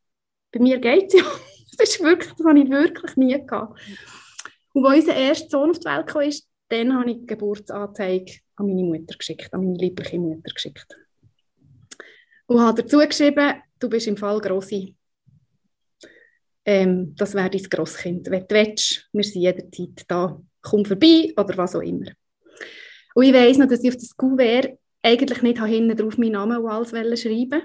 [0.52, 1.26] bei mir geht es ja.
[1.78, 3.80] Das, ist wirklich, das habe ich wirklich nie gehabt.
[4.74, 6.30] Und als unser erster Sohn auf die Welt kam,
[6.68, 10.94] dann habe ich die Geburtsanzeige an meine Mutter geschickt, an meine liebliche Mutter geschickt.
[12.48, 14.98] Und habe dazu geschrieben, du bist im Fall Grossi.
[16.66, 18.30] Ähm, das wäre dein Grosskind.
[18.30, 20.42] Wenn du willst, wir sind jederzeit da.
[20.62, 22.12] Komm vorbei oder was auch immer.
[23.20, 26.56] Und ich weiss noch, dass ich auf das Kuvert eigentlich nicht hinten drauf meinen Namen
[26.56, 27.64] und alles schreiben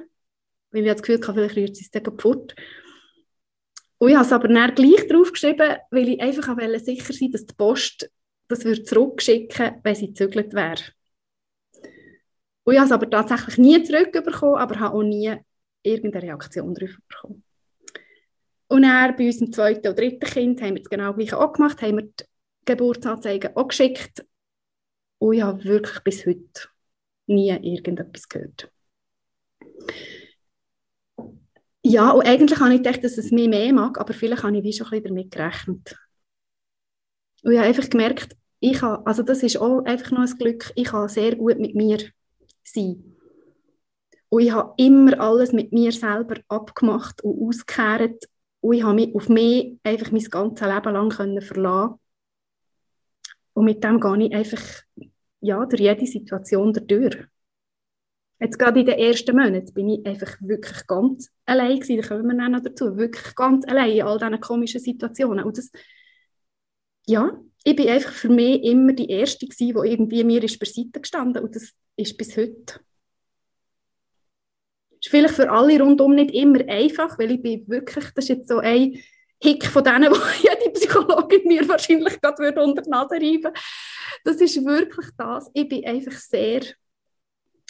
[0.73, 2.57] weil ich das Gefühl hatte, vielleicht rührt es dann kaputt.
[3.99, 7.55] Und ich habe es aber dann gleich draufgeschrieben, weil ich einfach sicher sein dass die
[7.55, 8.11] Post
[8.49, 10.83] das würde zurückschicken wenn sie gezügelt wäre.
[12.65, 15.37] Und ich habe es aber tatsächlich nie zurückbekommen, aber habe auch nie
[15.85, 17.45] irgendeine Reaktion darauf bekommen.
[18.67, 21.81] Und dann bei unserem zweiten und dritten Kind haben wir das genau gleiche auch gemacht,
[21.81, 22.25] haben wir die
[22.65, 24.25] Geburtsanzeigen auch geschickt
[25.25, 26.69] und ich habe wirklich bis heute
[27.27, 28.71] nie irgendetwas gehört.
[31.83, 34.65] Ja, und eigentlich habe ich gedacht, dass es mir mehr mag, aber vielleicht habe ich
[34.65, 35.97] wie schon ein bisschen damit gerechnet.
[37.43, 40.71] Und ich habe einfach gemerkt, ich habe, also das ist auch einfach noch ein Glück,
[40.75, 41.99] ich kann sehr gut mit mir
[42.63, 43.17] sein.
[44.29, 48.25] Und ich habe immer alles mit mir selber abgemacht und ausgekehrt.
[48.61, 51.11] Und ich habe mich auf mich einfach mein ganzes Leben lang
[51.41, 52.01] verlassen.
[53.55, 54.83] Und mit dem gehe ich einfach
[55.45, 57.17] ja, durch jede Situation durch.
[58.41, 62.37] Jetzt gerade in den ersten Monaten bin ich einfach wirklich ganz allein gewesen, da kommen
[62.37, 65.45] wir noch dazu, wirklich ganz allein in all diesen komischen Situationen.
[65.45, 65.71] Und das,
[67.07, 71.01] ja, ich bin einfach für mich immer die Erste gewesen, die irgendwie mir ist beiseite
[71.01, 72.81] gestanden und das ist bis heute
[75.05, 78.49] ist vielleicht für alle rundum nicht immer einfach, weil ich bin wirklich, das ist jetzt
[78.49, 78.99] so ein
[79.45, 83.53] Hick von denen, wo jede Psychologin mir wahrscheinlich gerade unter die Nase reiben
[84.25, 85.51] Das ist wirklich das.
[85.55, 86.63] Ich bin einfach sehr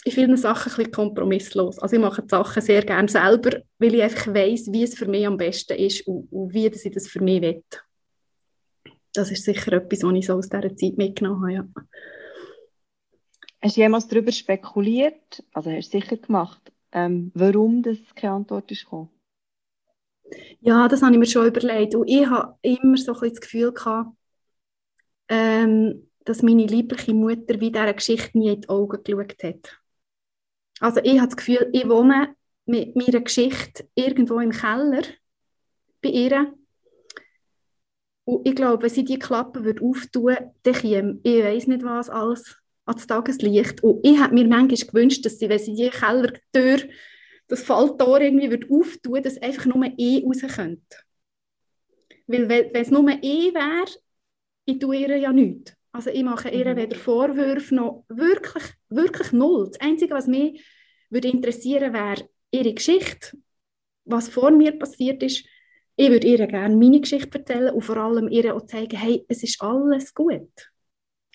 [0.05, 1.79] in vielen Sachen ein bisschen kompromisslos.
[1.79, 5.07] Also ich mache die Sachen sehr gerne selber, weil ich einfach weiss, wie es für
[5.07, 7.63] mich am besten ist und, und wie ich das für mich will.
[9.13, 11.53] Das ist sicher etwas, was ich so aus dieser Zeit mitgenommen habe.
[11.53, 11.85] Ja.
[13.63, 18.69] Hast du jemals darüber spekuliert, also hast du sicher gemacht, ähm, warum das keine Antwort
[18.71, 19.09] ist gekommen?
[20.61, 21.95] Ja, das habe ich mir schon überlegt.
[21.95, 24.15] Und ich habe immer so ein bisschen das Gefühl gehabt,
[25.29, 29.79] ähm, dass meine liebliche Mutter wie dieser Geschichte nie in die Augen geschaut hat.
[30.79, 32.35] Also ich habe das Gefühl, ich wohne
[32.65, 35.03] mit meiner Geschichte irgendwo im Keller
[36.01, 36.53] bei ihr.
[38.25, 42.09] Und ich glaube, wenn sie die Klappe würde auftun dann käme, ich weiß nicht was,
[42.09, 43.83] alles ans Tageslicht.
[43.83, 46.89] Und ich hätte mir manchmal gewünscht, dass sie, wenn sie die Kellertür,
[47.47, 50.97] das Falltor irgendwie würde auftun, dass einfach nur ich raus könnte.
[52.27, 53.85] Weil wenn, es nur ich wäre,
[54.65, 55.73] ich tue ihr ja nichts.
[55.91, 56.77] Also ich mache ihr mhm.
[56.77, 59.69] weder Vorwürfe noch wirklich, wirklich null.
[59.71, 60.65] Das Einzige, was mich
[61.09, 63.37] würde interessieren, wäre ihre Geschichte,
[64.05, 65.45] was vor mir passiert ist.
[65.95, 69.43] Ich würde ihr gerne meine Geschichte erzählen und vor allem ihr auch zeigen, hey, es
[69.43, 70.71] ist alles gut.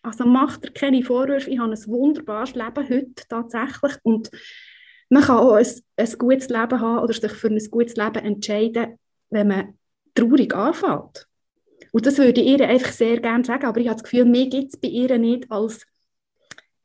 [0.02, 4.30] Also macht er keine Vorwürfe, ich habe ein wunderbares Leben heute tatsächlich und
[5.10, 8.98] man kann auch ein, ein gutes Leben haben oder sich für ein gutes Leben entscheiden,
[9.30, 9.78] wenn man
[10.14, 11.26] traurig anfängt.
[11.92, 14.48] Und das würde ich ihr einfach sehr gerne sagen, aber ich habe das Gefühl, mir
[14.48, 15.84] gibt es bei ihr nicht als,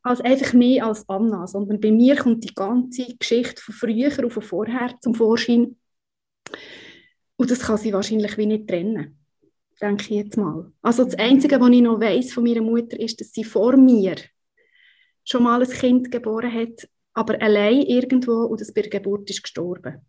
[0.02, 4.32] als einfach mehr als Anna, sondern bei mir kommt die ganze Geschichte von früher und
[4.32, 5.78] von vorher zum Vorschein.
[7.38, 9.20] Und das kann sie wahrscheinlich wie nicht trennen
[9.82, 10.72] denke ich jetzt mal.
[10.82, 14.16] Also das Einzige, was ich noch weiß von meiner Mutter, ist, dass sie vor mir
[15.24, 19.42] schon mal ein Kind geboren hat, aber allein irgendwo und das bei der Geburt ist
[19.42, 20.02] gestorben.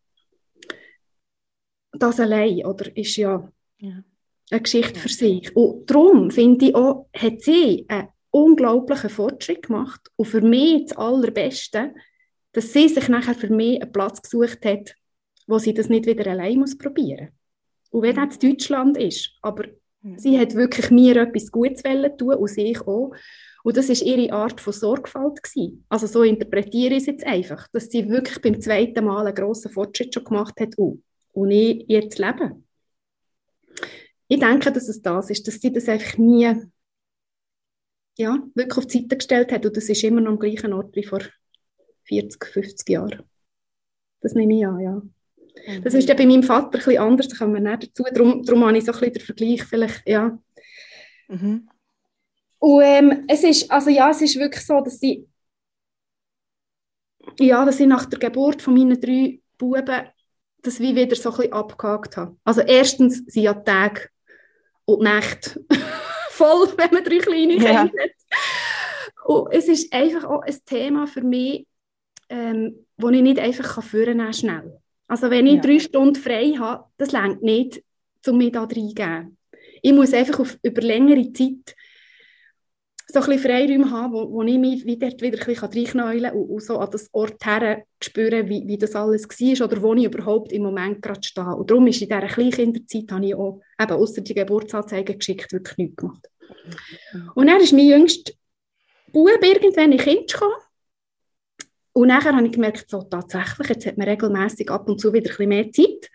[1.92, 4.05] Das allein, oder, ist ja, ja.
[4.51, 5.57] eine Geschichte für sich.
[5.57, 10.97] Und darum finde ich auch, hat sie einen unglaublichen Fortschritt gemacht und für mich das
[10.99, 11.95] Allerbeste,
[12.53, 14.95] dass sie sich nachher für mich einen Platz gesucht hat,
[15.47, 17.31] wo sie das nicht wieder allein muss probieren
[17.97, 19.64] und wenn das Deutschland ist, aber
[20.03, 20.19] mhm.
[20.19, 21.83] sie hat wirklich mir etwas Gutes
[22.19, 23.12] tun und sich auch.
[23.67, 25.85] Und das ist ihre Art von Sorgfalt gewesen.
[25.89, 29.73] Also so interpretiere ich es jetzt einfach, dass sie wirklich beim zweiten Mal einen grossen
[29.73, 31.03] Fortschritt schon gemacht hat und,
[31.33, 32.63] und ich jetzt lebe.
[34.29, 36.55] Ich denke, dass es das ist, dass sie das einfach nie
[38.17, 40.95] ja, wirklich auf die Seite gestellt hat und das ist immer noch am gleichen Ort
[40.95, 41.23] wie vor
[42.05, 43.25] 40, 50 Jahren.
[44.21, 45.03] Das nehme ich an, ja.
[45.83, 48.05] Das ist ja bei meinem Vater ein bisschen anders, da kommen wir nicht dazu.
[48.15, 50.39] Darum, darum habe ich so ein bisschen den Vergleich vielleicht, ja.
[51.27, 51.69] Mhm.
[52.59, 55.27] Und ähm, es ist, also ja, es ist wirklich so, dass ich,
[57.38, 60.09] ja, dass ich nach der Geburt von meinen drei Buben
[60.62, 62.37] das wie wieder so ein bisschen abgehakt habe.
[62.45, 64.09] Also erstens sind ja Tage
[64.85, 65.64] und Nächte
[66.31, 67.83] voll, wenn man drei kleine Kinder ja.
[67.85, 67.90] hat.
[69.25, 71.66] Und es ist einfach auch ein Thema für mich,
[72.29, 74.81] ähm, das ich nicht einfach führen kann, schnell.
[75.09, 75.61] Also wenn ich ja.
[75.61, 77.83] drei Stunden frei habe, das längt nicht,
[78.27, 79.37] um mich da reingeben.
[79.83, 81.77] Ich muss einfach auf, über längere Zeit
[83.09, 86.38] so ein bisschen Freiräume haben, wo, wo ich mich wieder, wieder ein bisschen reinknäulen kann
[86.38, 89.95] und, und so an das Ort her spüren, wie, wie das alles war oder wo
[89.95, 91.55] ich überhaupt im Moment gerade stehe.
[91.55, 95.77] Und darum ist in dieser Kleinkinderzeit, habe ich auch, eben außer die Geburtsanzeige geschickt, wirklich
[95.79, 96.27] nichts gemacht.
[97.12, 97.31] Mhm.
[97.35, 98.33] Und dann ist mein jüngster
[99.12, 100.57] Bub irgendwann in Kind gekommen
[101.97, 105.31] und nachher habe ich gemerkt, so tatsächlich, jetzt hat man regelmäßig ab und zu wieder
[105.31, 106.11] ein bisschen mehr Zeit.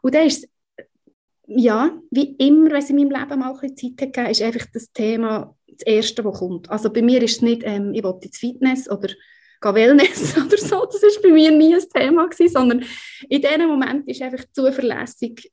[0.00, 0.48] Und dann ist
[1.48, 4.66] ja, wie immer, wenn es in meinem Leben mal ein bisschen Zeit gegeben, ist einfach
[4.72, 6.70] das Thema das Erste, was kommt.
[6.70, 9.08] Also bei mir ist es nicht, ähm, ich will ins Fitness oder
[9.60, 12.84] gehe Wellness oder so, das ist bei mir nie ein Thema gewesen, sondern
[13.28, 15.50] in diesem Moment ist einfach zuverlässig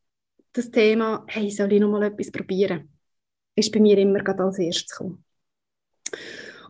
[0.54, 2.90] das Thema, hey, soll ich noch mal etwas probieren?
[3.56, 5.24] Ist bei mir immer gerade als erstes gekommen.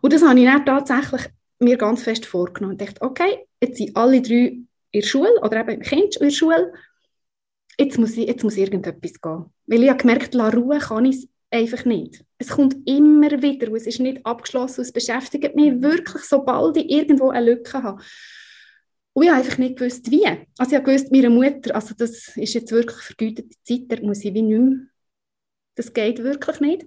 [0.02, 1.22] Und das habe ich dann tatsächlich
[1.60, 4.58] mir ganz fest vorgenommen und dachte, okay, jetzt sind alle drei
[4.92, 6.74] in der Schule oder eben im Kind in der Schule,
[7.78, 9.46] jetzt muss, ich, jetzt muss irgendetwas gehen.
[9.68, 12.25] Weil ich habe gemerkt, la Ruhe kann ich es einfach nicht.
[12.38, 16.90] Es kommt immer wieder und es ist nicht abgeschlossen es beschäftigt mich wirklich, sobald ich
[16.90, 18.02] irgendwo eine Lücke habe.
[19.14, 20.26] Und ich habe einfach nicht gewusst, wie.
[20.58, 24.26] Also ich habe gewusst, meine Mutter, also das ist jetzt wirklich vergütete Zeit, da muss
[24.26, 24.88] ich wie nicht mehr,
[25.76, 26.86] das geht wirklich nicht.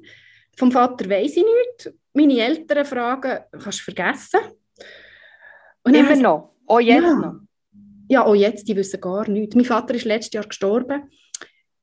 [0.56, 1.98] Vom Vater weiß ich nichts.
[2.12, 4.40] Meine Eltern fragen, kannst du vergessen.
[5.84, 6.54] Und Immer noch?
[6.66, 7.14] Auch jetzt ja.
[7.14, 7.40] noch?
[8.10, 9.54] Ja, auch jetzt, die wissen gar nichts.
[9.54, 11.10] Mein Vater ist letztes Jahr gestorben.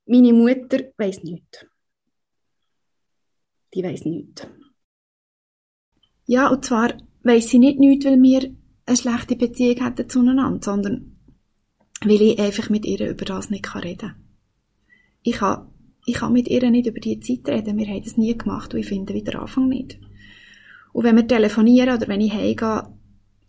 [0.05, 1.65] Meine Mutter weiß nichts.
[3.75, 4.47] Die weiß nichts.
[6.25, 11.17] Ja, und zwar weiß sie nicht nichts, weil wir eine schlechte Beziehung hätten zueinander, sondern
[12.03, 14.15] weil ich einfach mit ihr über das nicht reden kann.
[15.23, 15.67] Ich kann,
[16.05, 17.77] ich kann mit ihr nicht über die Zeit reden.
[17.77, 19.99] Wir haben das nie gemacht und ich finde wieder Anfang nicht.
[20.93, 22.87] Und wenn wir telefonieren oder wenn ich heimgehe,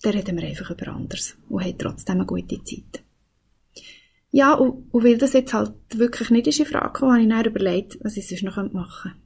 [0.02, 3.04] dann reden wir einfach über anderes und haben trotzdem eine gute Zeit.
[4.30, 7.44] Ja, und, und weil das jetzt halt wirklich nicht in Frage kam, habe ich dann
[7.44, 9.25] überlegt, was ich sonst noch machen könnte.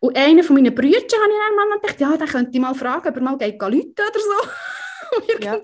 [0.00, 3.08] Und einer von meinen Brüdern habe ich dann gedacht, ja, den könnte ich mal fragen,
[3.08, 5.40] ob er mal geht Leute oder so.
[5.42, 5.60] ja.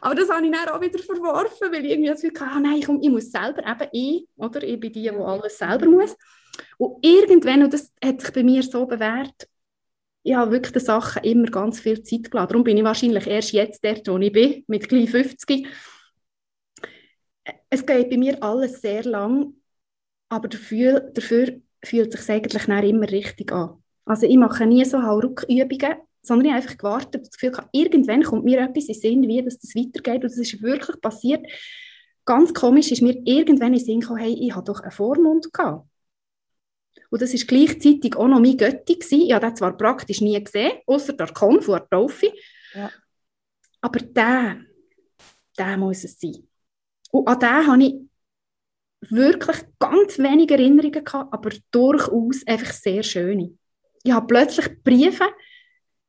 [0.00, 2.60] Aber das habe ich dann auch wieder verworfen, weil ich irgendwie das Gefühl hatte, ah,
[2.60, 4.62] nein, komm, ich muss selber, eben ich, oder?
[4.62, 6.16] Ich bin die, die alles selber muss.
[6.78, 9.48] Und irgendwann, und das hat sich bei mir so bewährt,
[10.22, 12.48] ich habe wirklich den Sachen immer ganz viel Zeit gelassen.
[12.48, 15.66] Darum bin ich wahrscheinlich erst jetzt dort, wo ich bin, mit gleich 50.
[17.70, 19.54] Es geht bei mir alles sehr lang,
[20.28, 23.82] aber dafür, dafür fühlt sich eigentlich immer richtig an.
[24.04, 28.22] Also ich mache nie so Hauruck-Übungen, sondern ich habe einfach gewartet, das Gefühl gehabt, irgendwann
[28.22, 31.46] kommt mir etwas in den Sinn, wie das, das weitergeht und das ist wirklich passiert.
[32.24, 35.52] Ganz komisch ist mir irgendwann in den Sinn gekommen, hey, ich habe doch einen Vormund
[35.52, 35.86] gehabt.
[37.10, 38.94] Und das war gleichzeitig auch noch mein Götti.
[38.94, 39.22] Gewesen.
[39.22, 42.32] Ich habe den zwar praktisch nie gesehen, außer der der Taufe.
[42.74, 42.90] Ja.
[43.80, 44.58] Aber der,
[45.56, 46.46] der muss es sein.
[47.10, 47.94] Und an den habe ich
[49.00, 53.56] wirklich ganz wenige Erinnerungen gehabt, aber durchaus einfach sehr schöne.
[54.02, 55.24] Ich habe plötzlich Briefe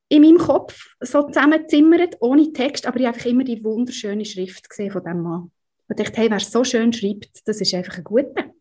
[0.10, 4.70] in meinem Kopf so zusammengezimmert, ohne Text, aber ich habe einfach immer die wunderschöne Schrift
[4.70, 5.52] gesehen von diesem Mann.
[5.88, 8.52] Und dachte, hey, wer so schön schreibt, das ist einfach ein guter.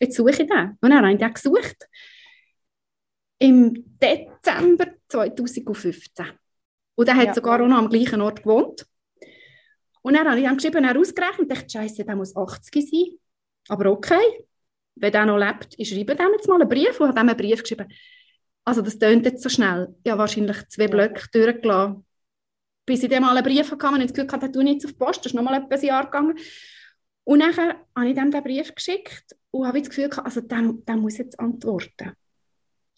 [0.00, 0.78] Jetzt suche ich den.
[0.80, 1.88] Und dann habe ich den gesucht.
[3.38, 6.26] Im Dezember 2015.
[6.96, 7.34] Und er hat ja.
[7.34, 8.86] sogar auch noch am gleichen Ort gewohnt.
[10.02, 13.18] Und dann habe ich ihm geschrieben, er ausgerechnet und dachte, Scheiße, der muss 80 sein.
[13.68, 14.46] Aber okay,
[14.96, 17.36] wenn der noch lebt, ich schreibe dem jetzt mal einen Brief und habe ihm einen
[17.36, 17.92] Brief geschrieben.
[18.64, 19.94] Also das tönt jetzt so schnell.
[20.08, 22.04] Habe wahrscheinlich zwei Blöcke durchgelassen.
[22.84, 24.84] Bis ich dem mal einen Brief hatte und ich das Gefühl hatte, der tut nichts
[24.84, 25.18] auf die Post.
[25.18, 26.38] Das ist noch mal etwas Jahr gegangen.
[27.24, 30.72] Und dann habe ich dem den Brief geschickt und habe das Gefühl gehabt, also der,
[30.86, 32.12] der muss jetzt antworten.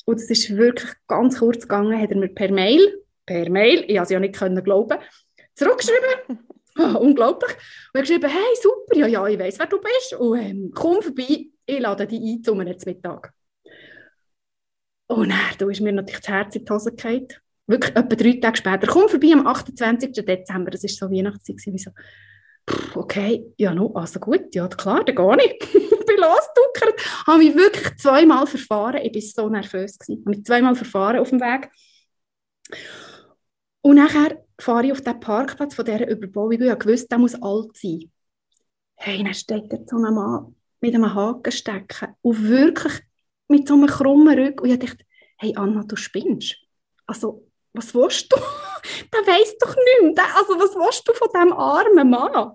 [0.05, 3.97] Und es ist wirklich ganz kurz gegangen, hat er mir per Mail, per Mail, ich
[3.97, 4.99] habe es ja nicht können glauben,
[5.55, 6.39] zurückgeschrieben.
[7.01, 7.53] unglaublich.
[7.53, 10.15] Und er geschrieben, hey, super, ja, ja, ich weiß, wer du bist.
[10.15, 13.33] Und ähm, komm vorbei, ich lade dich ein zum Mittag.
[15.09, 17.29] Und dann, da ist mir natürlich das Herz in die Hose gefallen.
[17.67, 18.87] Wirklich etwa drei Tage später.
[18.87, 20.13] Komm vorbei am 28.
[20.13, 21.57] Dezember, das war so Weihnachtszeit.
[21.67, 21.91] Wie so,
[22.95, 25.75] okay, ja, no, also gut, ja, klar, dann gehe ich.
[25.75, 30.23] ich bin losgeduckert, habe mich wirklich zweimal verfahren, ich war so nervös, gewesen.
[30.25, 31.71] habe mich zweimal verfahren auf dem Weg.
[33.83, 37.77] Und nachher fahre ich auf den Parkplatz von dieser Überbauung und wusste, der muss alt
[37.77, 38.11] sein.
[38.97, 42.95] Hey, dann steht da so ein Mann mit einem Haken stecken und wirklich
[43.49, 45.05] mit so einem krummen Rücken und ich dachte,
[45.37, 46.57] hey Anna, du spinnst.
[47.07, 48.37] Also, was willst du?
[49.13, 50.21] der weiß doch nichts.
[50.37, 52.53] Also, was willst du von diesem armen Mann?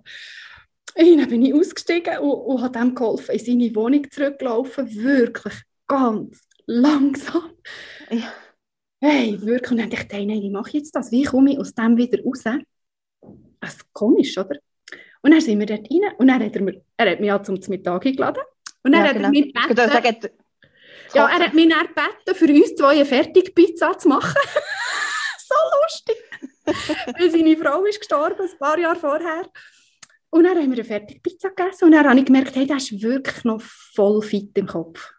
[0.96, 4.94] Und dann bin ich ausgestiegen und, und habe ihm geholfen, in seine Wohnung zurückgelaufen.
[4.96, 5.56] Wirklich
[5.88, 7.52] ganz langsam.
[8.10, 8.32] Ja.
[9.06, 9.72] Hey, wirklich.
[9.72, 11.12] Und dann dachte ich, nein, wie mache ich jetzt das?
[11.12, 12.42] Wie komme ich aus dem wieder raus?
[13.60, 14.56] Das ist komisch, oder?
[15.22, 17.46] Und dann sind wir dort rein und dann hat er, mir, er hat mich halt
[17.46, 18.42] zum Mittag eingeladen.
[18.82, 19.30] Und dann ja, hat er genau.
[19.30, 20.30] mich gebeten,
[21.14, 24.40] ja, er hat mich dann gebeten, für uns zwei eine Fertigpizza zu machen.
[25.38, 26.18] so lustig.
[27.20, 29.50] Weil seine Frau ist gestorben, ein paar Jahre vorher.
[30.30, 33.02] Und dann haben wir eine Fertigpizza gegessen und dann habe ich gemerkt, hey, der ist
[33.02, 35.12] wirklich noch voll fit im Kopf.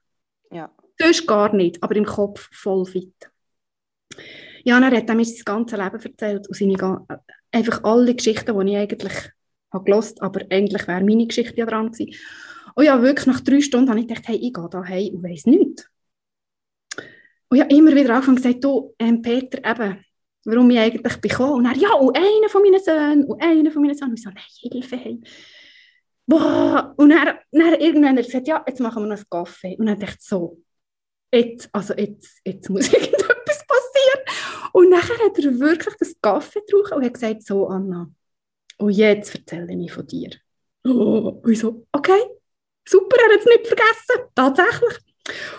[0.50, 0.74] Ja.
[0.98, 3.30] Sonst gar nicht, aber im Kopf voll fit.
[4.64, 7.06] Ja, er hat mir sein ganzes Leben erzählt und seine,
[7.52, 9.12] einfach alle Geschichten, die ich eigentlich
[9.72, 12.14] habe gelost, aber eigentlich wäre meine Geschichte ja dran gewesen.
[12.74, 15.22] Und ja, wirklich nach drei Stunden habe ich gedacht, hey, ich gehe da heim und
[15.22, 15.88] weiss nichts.
[17.48, 20.04] Und ich habe immer wieder angefangen gesagt, du, ähm, Peter, eben,
[20.44, 21.54] warum ich eigentlich bekomme.
[21.54, 24.10] Und er, ja, und einer von meinen Söhnen, und einer von meinen Söhnen.
[24.10, 25.20] Und ich so, nein, Hilfe, hey.
[26.26, 26.94] Boah.
[26.96, 29.76] Und dann, dann irgendwann hat er gesagt, ja, jetzt machen wir noch einen Kaffee.
[29.78, 30.58] Und dann dachte ich so,
[31.32, 33.13] jetzt, also jetzt, jetzt muss passieren.
[34.74, 38.10] Und nachher hat er wirklich das Kaffee getrunken und hat gesagt, so, Anna,
[38.78, 40.30] und jetzt erzähle ich von dir.
[40.84, 42.20] Oh, und ich so, okay,
[42.84, 44.98] super, er hat es nicht vergessen, tatsächlich.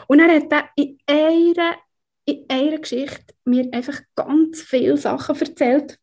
[0.08, 1.78] Und er hat er in einer,
[2.26, 5.98] in einer Geschichte mir einfach ganz viele Sachen erzählt.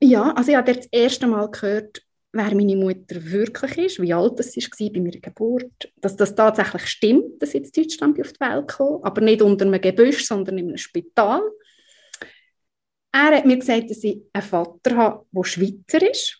[0.00, 2.02] Ja, also ich habe das erste Mal gehört,
[2.36, 6.86] wer meine Mutter wirklich ist, wie alt sie war bei meiner Geburt, dass das tatsächlich
[6.86, 10.58] stimmt, dass ich in Deutschland auf die Welt komme, aber nicht unter einem Gebüsch, sondern
[10.58, 11.42] in einem Spital.
[13.12, 16.38] Er hat mir gesagt, dass ich einen Vater habe, der Schweizer ist.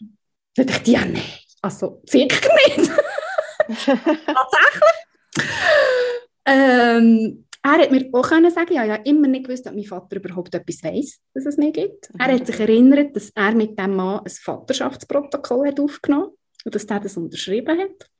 [0.54, 1.22] Da dachte ich, ja, nein,
[1.62, 2.90] also sicher nicht.
[3.86, 4.96] Tatsächlich.
[6.44, 10.16] Ähm, er hat mir auch können sagen, ja, ja, immer nicht gewusst, ob mein Vater
[10.16, 12.08] überhaupt etwas weiß, dass es mir gibt.
[12.16, 16.30] Er hat sich erinnert, dass er mit dem Mann ein Vaterschaftsprotokoll hat aufgenommen
[16.64, 18.10] und dass er das unterschrieben hat.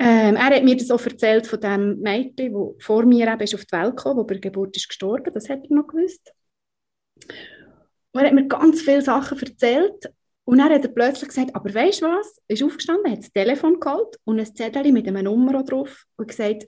[0.00, 3.54] Ähm, er hat mir das auch erzählt von dem Mädchen, das vor mir eben ist
[3.54, 5.32] auf die Welt kam, wo bei der Geburt ist gestorben.
[5.32, 6.32] Das hat er noch gewusst.
[8.10, 10.12] Und er hat mir ganz viele Sachen erzählt.
[10.44, 12.40] Und dann hat er plötzlich gesagt, aber weißt du was?
[12.48, 16.26] Er ist aufgestanden, hat das Telefon geholt und ein Zettel mit einer Nummer drauf und
[16.26, 16.66] gesagt,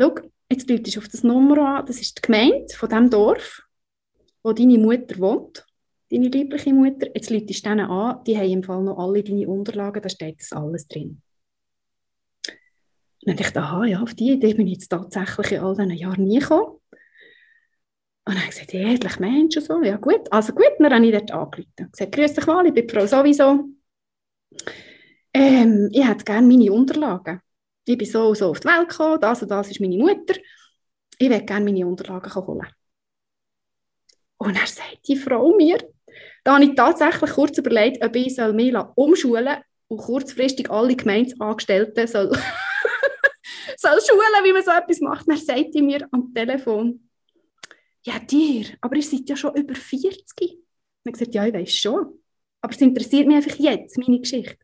[0.00, 0.16] schau,
[0.50, 3.62] Jetzt läutest du auf das Nummer an, das ist die Gemeinde von dem Dorf,
[4.42, 5.64] wo deine Mutter wohnt,
[6.10, 7.06] deine liebliche Mutter.
[7.14, 10.40] Jetzt läutest du denen an, die haben im Fall noch alle deine Unterlagen, da steht
[10.40, 11.22] das alles drin.
[13.22, 15.90] Dann dachte ich, aha, ja, auf die Idee bin ich jetzt tatsächlich in all diesen
[15.92, 16.80] Jahren nie gekommen.
[18.24, 21.06] Und dann habe ich gesagt, ehrlich Mensch und so, ja gut, also gut, dann habe
[21.06, 21.72] ich dort angerufen.
[21.78, 23.68] Ich gesagt, grüß dich mal, ich bin Frau sowieso.
[25.32, 27.40] Ähm, ich hätte gerne meine Unterlagen
[27.90, 30.34] ich bin so und so auf die Welt gekommen, das und das ist meine Mutter,
[31.18, 32.68] ich will gerne meine Unterlagen holen.
[34.38, 35.78] Und er sagt die Frau mir,
[36.44, 42.30] da habe ich tatsächlich kurz überlegt, ob ich mich umschulen und kurzfristig alle Gemeindeangestellten soll,
[43.76, 45.26] soll schulen, wie man so etwas macht.
[45.26, 47.08] Und er sagt mir am Telefon,
[48.02, 50.24] ja dir, aber ihr seid ja schon über 40.
[50.40, 50.58] Und
[51.04, 52.20] ich gesagt, ja, ich weiß schon.
[52.62, 54.56] Aber es interessiert mich einfach jetzt, meine Geschichte.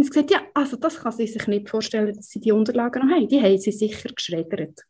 [0.00, 3.06] Und sie gesagt, ja, also das kann sie sich nicht vorstellen, dass sie die Unterlagen
[3.06, 3.28] noch haben.
[3.28, 4.80] Die haben sie sicher geschreddert.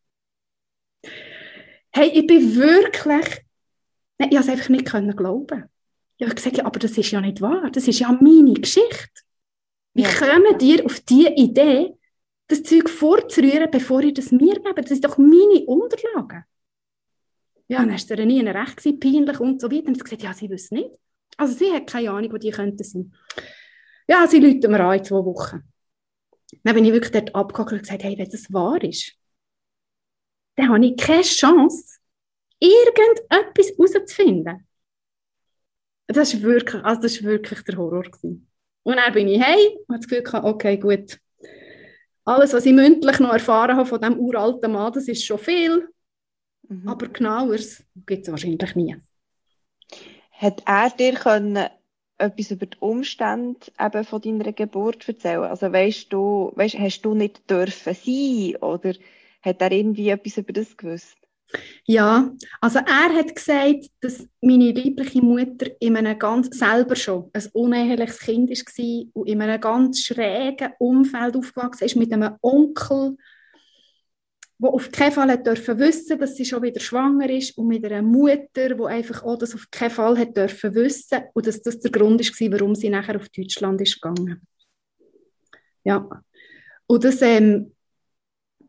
[1.90, 3.42] Hey, ich bin wirklich,
[4.18, 5.64] nein, ich habe es einfach nicht können glauben.
[6.16, 7.72] Ich habe gesagt, ja, aber das ist ja nicht wahr.
[7.72, 9.08] Das ist ja meine Geschichte.
[9.94, 10.12] Wie ja.
[10.12, 11.92] kommen dir auf die Idee,
[12.46, 14.78] das Zeug vorzurühren, bevor ihr das mir gebt?
[14.78, 16.44] Das ist doch meine Unterlagen.
[17.66, 19.88] Ja, dann war es ihr nie recht, gewesen, peinlich und so weiter.
[19.88, 20.94] Und sie gesagt, ja, sie wissen nicht.
[21.36, 23.12] Also sie hat keine Ahnung, wo die könnten sein.
[24.10, 25.62] Ja, sie läuten mir an in zwei Wochen.
[26.64, 29.12] Dann bin ich wirklich dort abgehakt und gesagt, hey, wenn das wahr ist,
[30.56, 32.00] dann habe ich keine Chance,
[32.58, 34.66] irgendetwas herauszufinden.
[36.08, 38.02] Das war wirklich, also das wirklich der Horror.
[38.02, 38.50] Gewesen.
[38.82, 41.20] Und dann bin ich hey und habe das Gefühl gehabt, okay, gut.
[42.24, 45.88] Alles, was ich mündlich noch erfahren habe von diesem uralten Mann, das ist schon viel.
[46.68, 46.88] Mhm.
[46.88, 48.96] Aber genaueres gibt es wahrscheinlich nie.
[50.32, 51.70] Hat er dir können
[52.20, 55.44] etwas über die Umstände eben von deiner Geburt erzählen?
[55.44, 58.94] Also weißt du, weißt, hast du nicht dürfen sein oder
[59.42, 61.16] hat er irgendwie etwas über das gewusst?
[61.84, 67.44] Ja, also er hat gesagt, dass meine liebliche Mutter in einem ganz selber schon ein
[67.52, 73.16] uneheliches Kind war und in einem ganz schrägen Umfeld aufgewachsen ist mit einem Onkel,
[74.60, 77.82] die auf keinen Fall hat dürfen wissen, dass sie schon wieder schwanger ist und mit
[77.82, 81.80] einer Mutter, die einfach auch das auf keinen Fall hat dürfen wissen und dass das
[81.80, 84.46] der Grund war, warum sie nachher auf Deutschland ist gegangen.
[85.82, 86.06] Ja,
[86.86, 87.74] und das, ähm,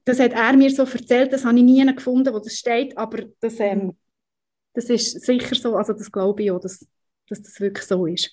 [0.06, 3.26] das hat er mir so erzählt, das habe ich nie gefunden, wo das steht, aber
[3.42, 3.98] das, ähm,
[4.74, 6.88] das ist sicher so, also das glaube ich auch, dass,
[7.28, 8.32] dass das wirklich so ist.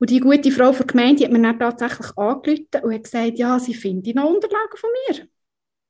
[0.00, 3.04] Und die gute Frau von der Gemeinde die hat mir dann tatsächlich angerufen und hat
[3.04, 5.28] gesagt, ja, sie findet noch Unterlagen von mir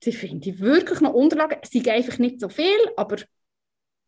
[0.04, 1.58] sie finde wirklich noch Unterlagen.
[1.62, 3.16] Es sind einfach nicht so viel, aber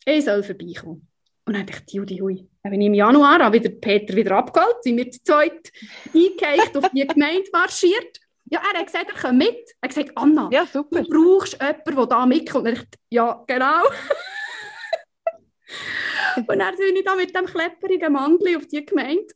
[0.04, 1.08] ich soll vorbeikommen.
[1.46, 2.48] Und dann dachte ich, Judi, hui.
[2.62, 5.72] Dann bin ich im Januar habe wieder Peter wieder abgeholt, sind wir zu zweit
[6.12, 8.20] eingeheicht, auf die Gemeinde marschiert.
[8.50, 9.70] Ja, er hat gesagt, er kommt mit.
[9.80, 12.66] Er hat gesagt, Anna, ja, du brauchst jemanden, der da mitkommt.
[12.66, 13.82] Und ich dachte, ja, genau.
[16.36, 19.26] und dann bin ich da mit dem klepperigen Mandel auf die Gemeinde.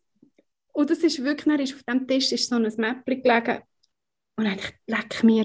[0.72, 3.62] Und das ist wirklich, dann ist auf dem Tisch ist so ein Mäppchen gelegen.
[4.36, 5.44] Und dann dachte ich, leck mir,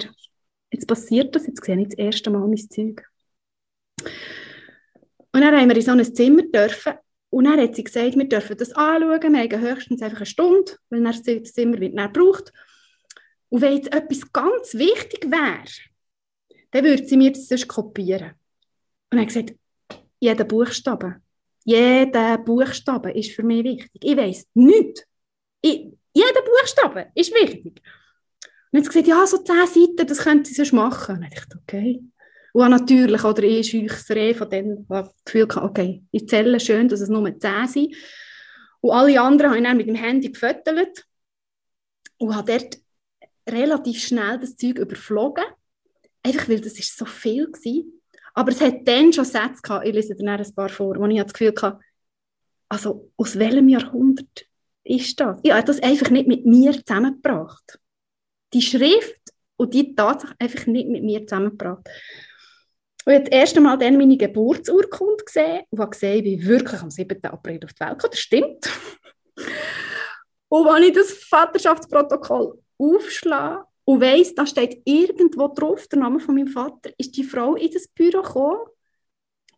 [0.71, 3.03] jetzt passiert das, jetzt sehe ich das erste Mal mein Zeug.
[5.31, 6.93] Und dann haben wir in so ein Zimmer dürfen
[7.29, 10.71] und dann hat sie gesagt, wir dürfen das anschauen, wir haben höchstens einfach eine Stunde,
[10.89, 12.53] weil dann das Zimmer wird dann braucht.
[13.49, 15.65] Und wenn jetzt etwas ganz wichtig wäre,
[16.71, 18.31] dann würde sie mir das sonst kopieren.
[19.11, 19.53] Und hat gesagt,
[20.19, 21.21] jeder Buchstabe,
[21.63, 24.03] jeder Buchstabe ist für mich wichtig.
[24.03, 25.03] Ich weiß nichts.
[25.61, 27.81] Ich, jeder Buchstabe ist wichtig.
[28.75, 31.15] Und jetzt gesagt, ja, so zehn Seiten, das könnte sie sonst machen.
[31.15, 32.03] Und ich dachte, okay.
[32.51, 36.99] Und natürlich, oder ich scheuchsere von denen, das Gefühl hatte, okay, ich zähle schön, dass
[36.99, 37.95] es nur zehn sind.
[38.81, 41.05] Und alle anderen habe ich dann mit dem Handy gefüttert
[42.17, 42.77] und habe dort
[43.49, 45.45] relativ schnell das Zeug überflogen.
[46.21, 47.83] Einfach weil das ist so viel war.
[48.33, 51.23] Aber es hat dann schon Sätze gehabt, ich lese dir ein paar vor, wo ich
[51.23, 51.79] das Gefühl hatte,
[52.67, 54.47] also aus welchem Jahrhundert
[54.83, 55.39] ist das?
[55.43, 57.79] Ich habe das einfach nicht mit mir zusammengebracht.
[58.55, 59.21] Die Schrift
[59.57, 61.87] und die Tatsache einfach nicht mit mir zusammengebracht.
[63.05, 66.47] Und ich habe das erste Mal dann meine Geburtsurkunde gesehen und habe gesehen, ich bin
[66.47, 67.23] wirklich am 7.
[67.25, 68.11] April auf die Welt gekommen.
[68.11, 68.69] Das stimmt.
[70.49, 76.33] und wenn ich das Vaterschaftsprotokoll aufschlage und weiss, da steht irgendwo drauf, der Name von
[76.33, 78.65] meinem Vater, ist die Frau in das Büro gekommen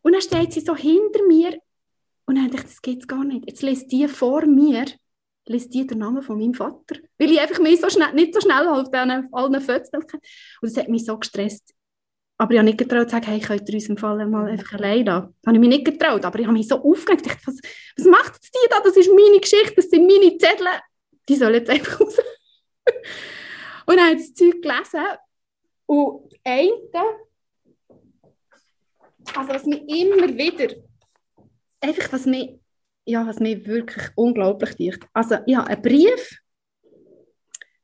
[0.01, 1.57] und dann steht sie so hinter mir
[2.25, 3.45] und dann dachte ich, das geht gar nicht.
[3.47, 4.85] Jetzt liest die vor mir,
[5.49, 8.41] liest die den Namen von meinem Vater, weil ich einfach mich so schnell, nicht so
[8.41, 10.11] schnell auf diesen, allen Fotos und
[10.61, 11.73] das hat mich so gestresst.
[12.39, 14.73] Aber ich habe nicht getraut zu sagen, hey, könnt ihr uns im Fall mal einfach
[14.73, 15.33] allein lassen.
[15.41, 17.25] Das habe ich mich nicht getraut, aber ich habe mich so aufgeregt.
[17.25, 17.59] Ich dachte, was,
[17.97, 18.79] was macht jetzt die da?
[18.79, 20.67] Das ist meine Geschichte, das sind meine Zettel.
[21.27, 22.17] Die sollen jetzt einfach raus.
[23.87, 25.01] und dann habe ich das Zeug gelesen.
[25.87, 26.71] Und das eine,
[29.35, 30.75] also was mich immer wieder,
[31.81, 32.59] einfach was mich,
[33.07, 35.07] ja, was mich wirklich unglaublich dicht.
[35.13, 36.39] Also ich habe einen Brief,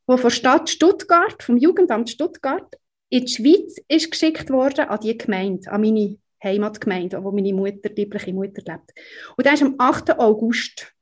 [0.06, 2.76] der von Stadt Stuttgart, vom Jugendamt Stuttgart,
[3.08, 7.88] in die Schweiz ist geschickt worden an die Gemeinde, an meine Heimatgemeinde, wo meine Mutter,
[7.88, 8.92] liebliche Mutter lebt.
[9.36, 10.18] Und der ist am 8.
[10.18, 10.92] August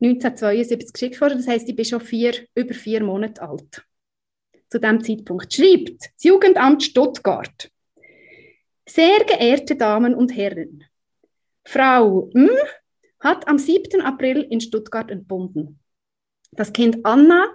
[0.00, 1.38] 1972 geschickt worden.
[1.38, 3.84] Das heißt, ich bin schon vier, über vier Monate alt.
[4.70, 7.70] Zu dem Zeitpunkt schreibt das Jugendamt Stuttgart.
[8.88, 10.84] Sehr geehrte Damen und Herren,
[11.64, 12.50] Frau M.
[13.22, 14.00] hat am 7.
[14.02, 15.78] April in Stuttgart entbunden.
[16.52, 17.46] Das Kind Anna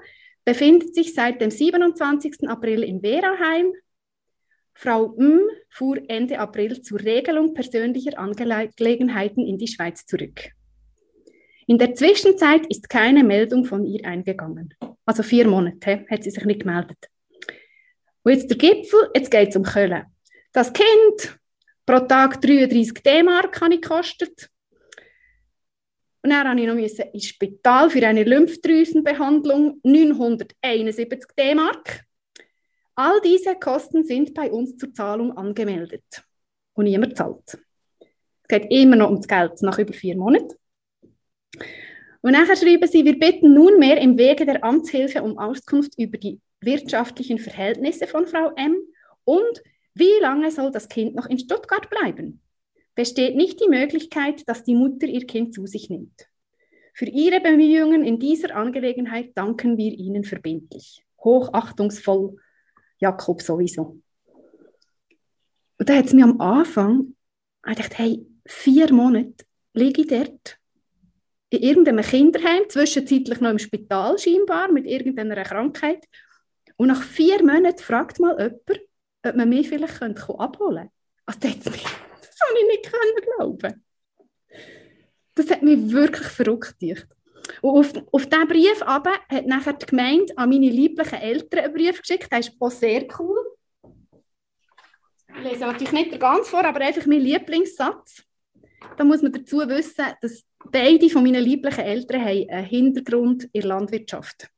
[0.45, 2.47] befindet sich seit dem 27.
[2.47, 3.73] April in Weraheim.
[4.73, 5.41] Frau M.
[5.69, 10.51] fuhr Ende April zur Regelung persönlicher Angelegenheiten in die Schweiz zurück.
[11.65, 14.73] In der Zwischenzeit ist keine Meldung von ihr eingegangen.
[15.05, 17.09] Also vier Monate hat sie sich nicht gemeldet.
[18.23, 20.05] Und jetzt der Gipfel, jetzt geht es um Köln.
[20.53, 21.37] Das Kind,
[21.85, 24.49] pro Tag 33 D-Mark habe ich gekostet.
[26.27, 32.03] Und dann musste ich noch ins Spital für eine Lymphdrüsenbehandlung, 971 D-Mark.
[32.95, 36.03] All diese Kosten sind bei uns zur Zahlung angemeldet.
[36.73, 37.57] Und niemand zahlt.
[38.01, 40.53] Es geht immer noch ums Geld nach über vier Monaten.
[42.21, 46.41] Und nachher schreiben sie, wir bitten nunmehr im Wege der Amtshilfe um Auskunft über die
[46.59, 48.75] wirtschaftlichen Verhältnisse von Frau M.
[49.23, 49.63] und
[49.93, 52.41] wie lange soll das Kind noch in Stuttgart bleiben
[52.97, 56.27] besteht nicht die Möglichkeit, dass die Mutter ihr Kind zu sich nimmt.
[56.95, 61.05] Für Ihre Bemühungen in dieser Angelegenheit danken wir Ihnen verbindlich.
[61.23, 62.37] Hochachtungsvoll,
[62.97, 64.01] Jakob sowieso.
[65.77, 67.13] Und da hat es mir am Anfang
[67.61, 70.57] gedacht, hey, vier Monate liege ich dort
[71.51, 76.03] in irgendeinem Kinderheim, zwischenzeitlich noch im Spital scheinbar mit irgendeiner Krankheit.
[76.77, 78.81] Und nach vier Monaten fragt mal jemand,
[79.23, 80.91] ob man mich vielleicht abholen könnte.
[81.27, 82.06] Also das hat mich
[82.37, 83.85] das habe ich nicht glauben.
[85.35, 87.07] Das hat mich wirklich verrückt gemacht.
[87.61, 91.73] Und auf, auf diesen Brief aber hat nachher die Gemeinde an meine lieblichen Eltern einen
[91.73, 92.31] Brief geschickt.
[92.31, 93.37] Der ist auch sehr cool.
[95.35, 98.23] Ich lese natürlich nicht ganz vor, aber einfach mein Lieblingssatz.
[98.97, 103.61] Da muss man dazu wissen, dass beide von meinen lieblichen Eltern haben einen Hintergrund in
[103.61, 104.49] der Landwirtschaft.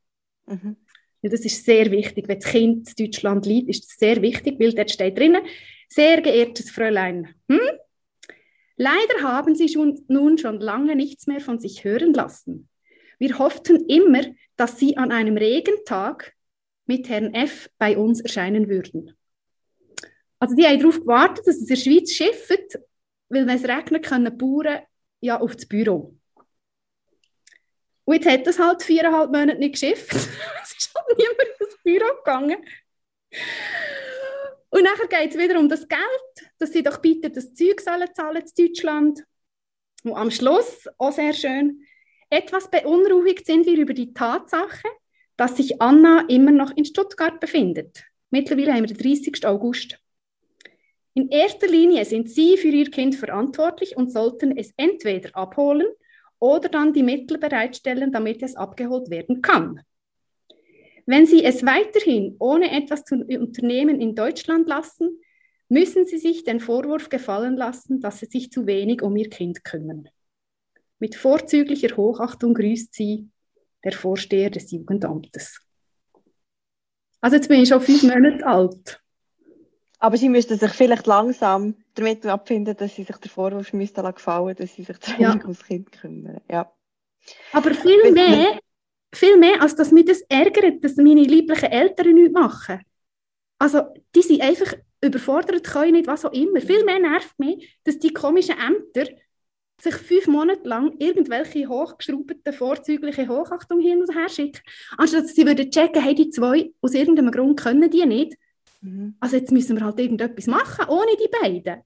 [0.46, 0.78] Mhm.
[1.22, 2.28] Ja, das ist sehr wichtig.
[2.28, 5.42] Wenn das Kind in Deutschland liegt, ist das sehr wichtig, weil dort steht drinnen,
[5.90, 7.60] sehr geehrtes Fräulein, hm?
[8.78, 12.70] leider haben Sie schon, nun schon lange nichts mehr von sich hören lassen.
[13.18, 14.22] Wir hofften immer,
[14.56, 16.34] dass Sie an einem Regentag
[16.86, 17.70] mit Herrn F.
[17.78, 19.16] bei uns erscheinen würden.
[20.40, 22.80] Also die haben darauf gewartet, dass es in der Schweiz schifft,
[23.30, 24.80] weil wenn es regnet, können Bauern
[25.20, 26.16] ja auf das Büro.
[28.06, 30.12] Und jetzt hat das halt viereinhalb Monate nicht geschifft.
[30.14, 32.58] es ist halt niemand ins Büro gegangen.
[34.70, 38.08] Und nachher geht es wieder um das Geld, dass sie doch bitte das Zeug sollen
[38.14, 39.24] zahlen in Deutschland.
[40.04, 41.84] Und am Schluss, auch sehr schön,
[42.30, 44.88] etwas beunruhigt sind wir über die Tatsache,
[45.36, 48.04] dass sich Anna immer noch in Stuttgart befindet.
[48.30, 49.46] Mittlerweile haben wir den 30.
[49.48, 49.98] August.
[51.16, 55.88] In erster Linie sind Sie für Ihr Kind verantwortlich und sollten es entweder abholen
[56.38, 59.82] oder dann die Mittel bereitstellen, damit es abgeholt werden kann.
[61.10, 65.20] Wenn Sie es weiterhin ohne etwas zu unternehmen in Deutschland lassen,
[65.68, 69.64] müssen Sie sich den Vorwurf gefallen lassen, dass Sie sich zu wenig um Ihr Kind
[69.64, 70.08] kümmern.
[71.00, 73.28] Mit vorzüglicher Hochachtung grüßt Sie
[73.84, 75.60] der Vorsteher des Jugendamtes.
[77.22, 79.02] Also jetzt bin ich schon fünf Monate alt.
[79.98, 84.56] Aber Sie müssten sich vielleicht langsam damit abfinden, dass Sie sich der Vorwurf müssten gefallen
[84.56, 85.42] dass Sie sich zu wenig ja.
[85.42, 86.40] ums Kind kümmern.
[86.48, 86.72] Ja.
[87.52, 88.60] Aber viel mehr
[89.14, 92.82] viel mehr, als dass mich das ärgert, dass meine lieblichen Eltern nichts machen.
[93.58, 93.82] Also,
[94.16, 96.62] die sind einfach überfordert, können nicht, was auch immer.
[96.62, 99.10] Viel mehr nervt mich, dass die komischen Ämter
[99.82, 104.62] sich fünf Monate lang irgendwelche hochgeschraubten, vorzügliche Hochachtung hin und her schicken,
[104.98, 108.38] anstatt dass sie würden checken, hey, die zwei, aus irgendeinem Grund können die nicht.
[108.82, 109.16] Mhm.
[109.20, 111.82] Also jetzt müssen wir halt irgendetwas machen, ohne die beiden.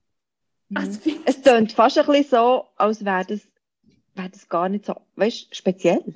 [0.70, 0.78] Mhm.
[0.78, 3.48] Also, es klingt fast ein bisschen so, als wäre das,
[4.16, 6.16] wär das gar nicht so, weißt speziell.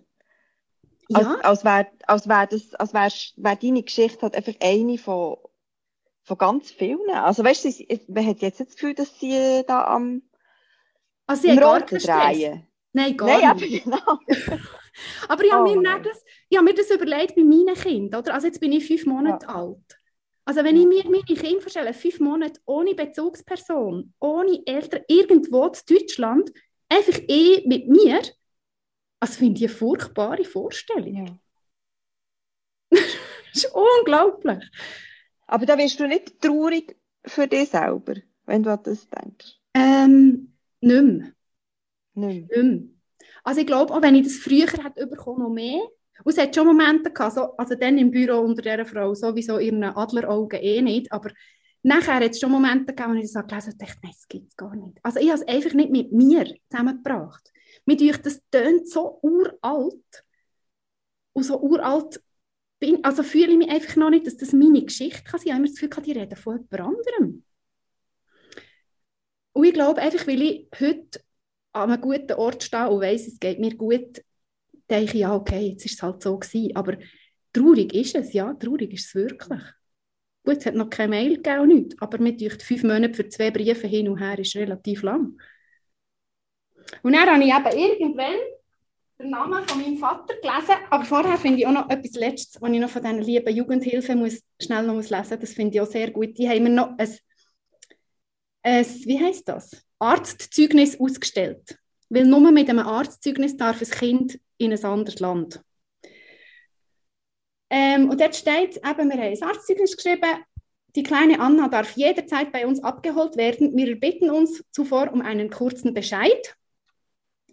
[1.09, 1.19] Ja.
[1.19, 5.37] Als, als wäre als wär das, als wär, wär deine Geschichte halt einfach eine von,
[6.23, 7.09] von ganz vielen.
[7.11, 10.23] Also weißt du, man hat jetzt das Gefühl, dass sie da am
[11.27, 12.67] also sie Roten drehen.
[12.93, 13.83] Nein, gar Nein, nicht.
[13.83, 13.97] Genau.
[15.27, 18.21] aber ich habe oh, mir, das, ich mir das überlegt bei meinen Kindern.
[18.21, 18.33] Oder?
[18.33, 19.55] Also jetzt bin ich fünf Monate ja.
[19.55, 19.99] alt.
[20.45, 25.73] Also wenn ich mir meine Kinder vorstelle, fünf Monate ohne Bezugsperson, ohne Eltern, irgendwo in
[25.87, 26.51] Deutschland,
[26.89, 28.21] einfach eh mit mir,
[29.19, 31.25] also finde ich eine furchtbare Vorstellung.
[31.25, 31.39] Ja.
[33.53, 34.63] das ist unglaublich.
[35.47, 38.15] Aber da wirst du nicht traurig für dich selber,
[38.45, 39.59] wenn du an das denkst?
[39.73, 41.33] Ähm, nicht mehr.
[42.13, 42.79] Nicht mehr.
[43.43, 45.81] Also ich glaube, auch wenn ich das früher hätte bekommen, noch mehr.
[46.23, 49.59] Und es hat schon Momente gehabt, so, also dann im Büro unter dieser Frau sowieso
[49.59, 51.29] ihren Adleraugen eh nicht, aber
[51.83, 54.27] nachher hat es schon Momente gegeben, wo ich das gelesen habe und dachte, nein, das
[54.27, 54.99] gibt es gar nicht.
[55.03, 57.51] Also ich habe es einfach nicht mit mir zusammengebracht.
[57.87, 60.23] Mir denke, das tönt so uralt.
[61.33, 62.21] Und so uralt
[62.79, 65.47] bin, also fühle ich mich einfach noch nicht, dass das meine Geschichte kann sein.
[65.47, 67.43] Ich habe immer das Gefühl, die reden von jemand anderem.
[69.53, 71.21] Und ich glaube, einfach weil ich heute
[71.71, 74.21] an einem guten Ort stehe und weiss, es geht mir gut,
[74.89, 76.75] denke ich, ja, okay, jetzt ist es halt so gewesen.
[76.75, 76.97] Aber
[77.53, 79.61] traurig ist es, ja, traurig ist es wirklich.
[80.43, 83.87] Gut, es hat noch keine Mail gegeben, nicht, aber mit fünf Monate für zwei Briefe
[83.87, 85.37] hin und her ist relativ lang.
[87.03, 88.35] Und dann habe ich eben irgendwann
[89.19, 92.71] den Namen von meinem Vater gelesen, aber vorher finde ich auch noch etwas Letztes, was
[92.71, 95.29] ich noch von diesen lieben Jugendhilfe muss, schnell noch lesen muss.
[95.29, 96.37] Das finde ich auch sehr gut.
[96.37, 97.09] Die haben mir noch ein
[98.67, 99.81] ein, wie heißt das?
[99.99, 101.77] Arztzeugnis ausgestellt.
[102.09, 105.61] Weil nur mit einem Arztzeugnis darf ein Kind in ein anderes Land.
[107.69, 110.43] Ähm, und dort steht eben, wir haben ein Arztzeugnis geschrieben,
[110.95, 113.75] die kleine Anna darf jederzeit bei uns abgeholt werden.
[113.75, 116.55] Wir bitten uns zuvor um einen kurzen Bescheid.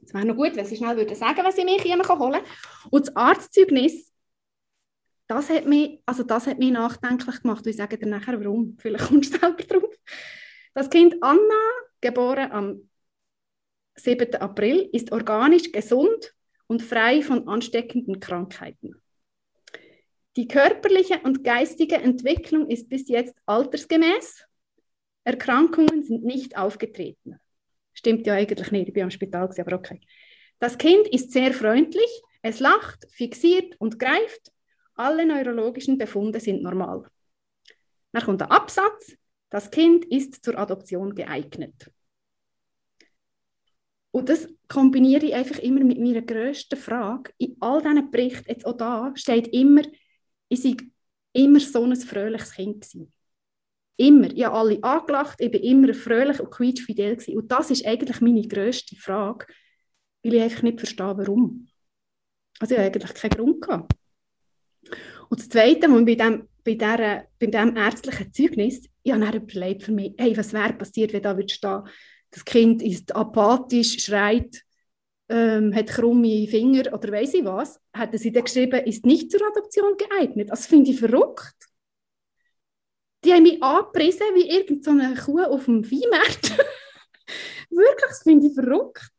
[0.04, 2.44] Es wäre noch gut, wenn sie schnell würde sagen, was sie mich hier holen kann.
[2.90, 4.12] Und das Arztzeugnis,
[5.26, 7.66] das hat mich, also das hat mich nachdenklich gemacht.
[7.66, 8.76] ich sage dir nachher, warum.
[8.78, 9.94] Vielleicht kommst du selber drauf.
[10.74, 11.40] Das Kind Anna,
[12.00, 12.90] geboren am
[13.96, 14.34] 7.
[14.36, 16.34] April, ist organisch gesund
[16.66, 19.00] und frei von ansteckenden Krankheiten.
[20.36, 24.44] Die körperliche und geistige Entwicklung ist bis jetzt altersgemäß.
[25.22, 27.38] Erkrankungen sind nicht aufgetreten.
[27.94, 30.00] Stimmt ja eigentlich nicht, ich bin am Spital, aber okay.
[30.58, 32.10] Das Kind ist sehr freundlich,
[32.42, 34.52] es lacht, fixiert und greift.
[34.96, 37.08] Alle neurologischen Befunde sind normal.
[38.12, 39.16] Dann kommt der Absatz.
[39.48, 41.90] Das Kind ist zur Adoption geeignet.
[44.10, 47.32] Und das kombiniere ich einfach immer mit meiner grössten Frage.
[47.38, 49.82] In all diesen Berichten, jetzt auch da, steht immer,
[50.48, 50.76] ich war
[51.32, 52.82] immer so ein fröhliches Kind.
[52.82, 53.13] Gewesen.
[53.96, 54.32] Immer.
[54.32, 57.16] Ich habe alle angelacht, ich war immer fröhlich und quietschfidel.
[57.16, 57.38] Gewesen.
[57.38, 59.46] Und das ist eigentlich meine grösste Frage,
[60.22, 61.68] weil ich einfach nicht verstehe, warum.
[62.58, 63.92] Also ich habe eigentlich keinen Grund gehabt.
[65.28, 69.34] Und das Zweite, was bei dem, bei, dieser, bei diesem ärztlichen Zeugnis, ich habe dann
[69.34, 71.82] überlegt für mich, hey, was wäre passiert, wenn da würde stehen,
[72.30, 74.62] das Kind ist apathisch, schreit,
[75.28, 79.40] ähm, hat krumme Finger oder weiß ich was, hätten sie dann geschrieben, ist nicht zur
[79.46, 80.50] Adoption geeignet.
[80.50, 81.54] Das finde ich verrückt.
[83.24, 86.50] Die haben mich angepriesen wie irgendeine Kuh auf dem Viehmarkt.
[87.70, 89.12] Wirklich, das finde ich verrückt.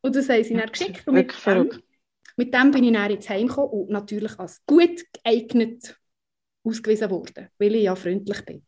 [0.00, 1.06] Und das haben sie dann geschickt.
[1.06, 1.82] Und Wirklich verrückt.
[2.36, 5.96] Mit dem bin ich dann ins Heim gekommen und natürlich als gut geeignet
[6.64, 8.66] ausgewiesen worden, weil ich ja freundlich bin.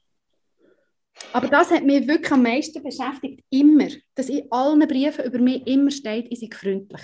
[1.33, 5.67] Aber das hat mich wirklich am meisten beschäftigt, immer, dass in allen Briefen über mich
[5.67, 7.03] immer steht, ich sei freundlich.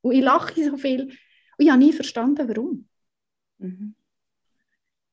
[0.00, 1.14] Und ich lache so viel und
[1.58, 2.88] ich habe nie verstanden, warum.
[3.58, 3.94] Mhm.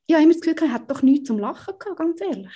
[0.08, 2.54] Ich habe das Gefühl, ich hätte doch nichts zum Lachen gehabt, ganz ehrlich.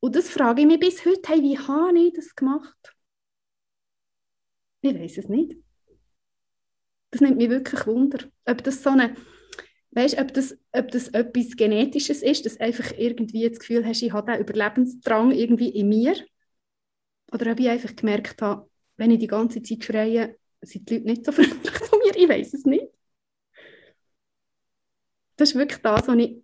[0.00, 2.94] Und das frage ich mich bis heute, hey, wie habe ich das gemacht?
[4.80, 5.56] Ich weiß es nicht.
[7.10, 8.24] Das nimmt mich wirklich Wunder.
[8.46, 9.14] Ob das so eine,
[9.90, 14.12] weißt, ob das, ob das etwas Genetisches ist, dass einfach irgendwie das Gefühl hast, ich
[14.12, 16.14] habe diesen Überlebensdrang irgendwie in mir.
[17.32, 21.06] Oder ob ich einfach gemerkt habe, wenn ich die ganze Zeit schreie, sind die Leute
[21.06, 22.16] nicht so freundlich zu mir.
[22.16, 22.87] Ich weiß es nicht.
[25.38, 26.42] Das ist wirklich das, was ich,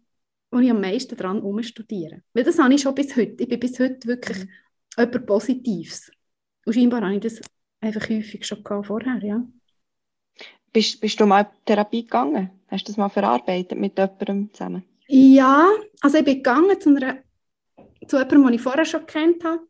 [0.50, 2.22] was ich am meisten daran umstudiere.
[2.32, 3.42] Weil das habe ich schon bis heute.
[3.42, 4.48] Ich bin bis heute wirklich mhm.
[4.96, 6.10] etwas Positives.
[6.64, 7.40] Und scheinbar habe ich das
[7.80, 9.44] einfach häufig schon vorher, ja.
[10.72, 12.50] Bist, bist du mal in Therapie gegangen?
[12.68, 14.84] Hast du das mal verarbeitet mit jemandem zusammen?
[15.08, 15.68] Ja,
[16.00, 17.18] also ich bin gegangen zu, einer,
[18.06, 19.60] zu jemandem, den ich vorher schon kennt habe.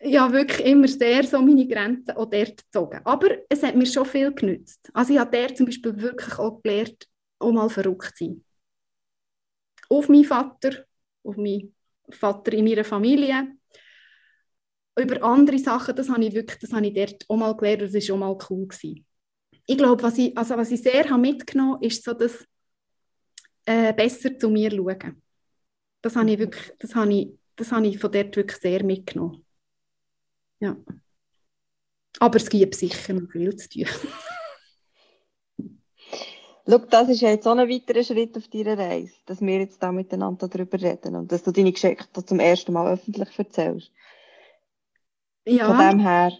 [0.00, 3.00] Ja, wirklich immer sehr so meine Grenzen auch dort gezogen.
[3.04, 4.90] Aber es hat mir schon viel genützt.
[4.92, 7.08] Also ich habe der zum Beispiel wirklich auch gelernt,
[7.40, 8.44] auch mal verrückt zu sein.
[9.88, 10.84] Auf meinen Vater,
[11.22, 11.74] auf meinen
[12.10, 13.56] Vater in meiner Familie,
[14.98, 18.08] über andere Sachen, das habe ich wirklich, das habe ich dort auch mal gelernt das
[18.08, 18.66] war auch mal cool.
[18.66, 19.06] Gewesen.
[19.66, 22.44] Ich glaube, was ich, also was ich sehr habe mitgenommen habe, ist so das
[23.66, 25.22] äh, besser zu mir schauen.
[26.00, 29.44] Das habe ich wirklich, das habe ich, das habe ich von dort wirklich sehr mitgenommen.
[30.60, 30.76] Ja.
[32.20, 33.86] Aber es gibt sicher noch viel zu tun.
[36.70, 39.90] Schau, das ist jetzt so ein weiterer Schritt auf deiner Reise, dass wir jetzt da
[39.90, 43.90] miteinander darüber reden und dass du deine Geschichte zum ersten Mal öffentlich erzählst.
[45.46, 45.66] Ja.
[45.66, 46.30] Von dem her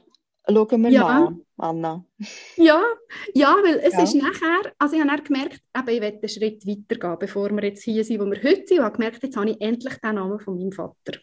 [0.47, 1.03] schauen wir ja.
[1.03, 2.05] mal, Anna.
[2.57, 2.83] Ja,
[3.33, 4.03] ja weil es ja.
[4.03, 7.65] ist nachher, also ich habe dann gemerkt, eben, ich will einen Schritt weitergehen, bevor wir
[7.65, 8.81] jetzt hier sind, wo wir heute sind.
[8.81, 11.21] Und habe gemerkt, jetzt habe ich endlich den Namen von meinem Vater.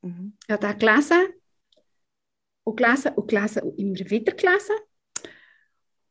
[0.00, 0.38] Mhm.
[0.46, 1.28] Ich habe den gelesen
[2.64, 4.76] und gelesen und gelesen und immer wieder gelesen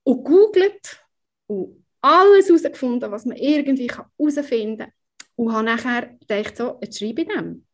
[0.03, 1.03] und googelt
[1.47, 4.93] und alles herausgefunden, was man irgendwie herausfinden kann.
[5.36, 7.66] Und habe nachher gedacht, so, jetzt schreibe ich dem.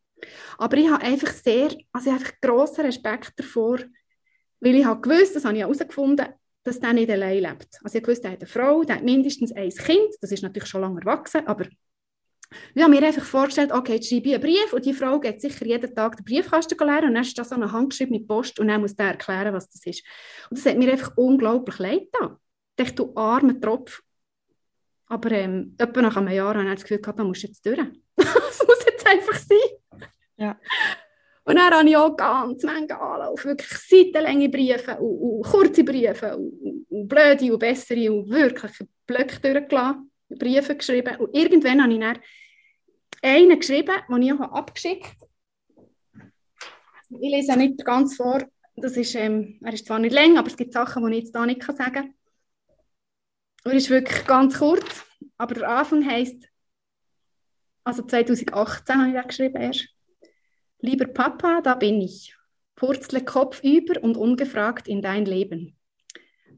[0.58, 3.80] Aber ich habe einfach sehr, also ich habe einfach grossen Respekt davor,
[4.60, 6.28] weil ich habe gewusst, das habe ich herausgefunden,
[6.64, 7.80] dass der nicht allein lebt.
[7.84, 10.70] Also ich gewusst, er hat eine Frau, der hat mindestens ein Kind, das ist natürlich
[10.70, 11.66] schon lange erwachsen, aber
[12.74, 15.42] ich habe mir einfach vorgestellt, okay, jetzt schreibe ich einen Brief und die Frau geht
[15.42, 18.68] sicher jeden Tag den Briefkasten lernen und dann ist das so eine handgeschriebene Post und
[18.68, 20.04] dann muss der erklären, was das ist.
[20.50, 22.38] Und das hat mir einfach unglaublich leid getan.
[22.78, 24.02] Ich dachte, du armer Tropf.
[25.08, 27.78] Aber ähm, etwa nach einem Jahr habe ich das Gefühl gehabt, musst du jetzt durch.
[28.16, 30.08] das muss jetzt einfach sein.
[30.38, 30.60] Ja.
[31.48, 36.36] Und dann habe ich auch ganz Menge Anlauf, wirklich seitenlänge Briefe und, und kurze Briefe
[36.36, 38.72] und, und, blöde und bessere und wirklich
[39.06, 41.18] Blöcke durchgelassen, Briefe geschrieben.
[41.18, 42.20] Und irgendwann habe ich dann
[43.22, 46.32] einen geschrieben, den ich auch abgeschickt habe.
[47.22, 48.44] Ich lese nicht ganz vor,
[48.76, 51.36] das ist, ähm, er ist zwar nicht lang, aber es gibt Sachen, die ich jetzt
[51.36, 52.15] da nicht sagen kann.
[53.66, 55.04] Er ist wirklich ganz kurz,
[55.38, 56.48] aber der Anfang heisst,
[57.84, 59.88] also 2018 habe ich das geschrieben erst.
[60.82, 62.36] Lieber Papa, da bin ich.
[62.76, 65.76] Purzle Kopf über und ungefragt in dein Leben.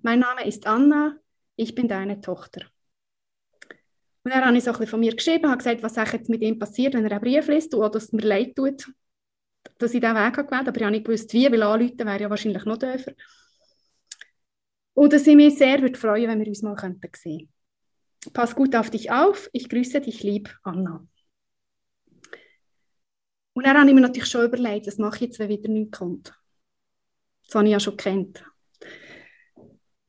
[0.01, 1.15] Mein Name ist Anna,
[1.55, 2.65] ich bin deine Tochter.
[4.23, 6.59] Und dann habe ich so ein von mir geschrieben, habe gesagt, was jetzt mit ihm
[6.59, 8.91] passiert, wenn er einen Brief liest oder dass es mir leid tut,
[9.77, 10.67] dass ich diesen Weg gewählt habe.
[10.67, 13.13] Aber ich habe nicht gewusst, wie, weil anrufen wäre ja wahrscheinlich noch dürfer.
[14.97, 17.53] Und dass ich mich sehr würde freuen, wenn wir uns mal sehen könnten.
[18.33, 19.47] Pass gut auf dich auf.
[19.53, 21.05] Ich grüße dich lieb, Anna.
[23.53, 25.99] Und dann habe ich mir natürlich schon überlegt, was mache ich jetzt, wenn wieder nichts
[25.99, 26.33] kommt.
[27.45, 28.43] Das habe ich ja schon gekannt.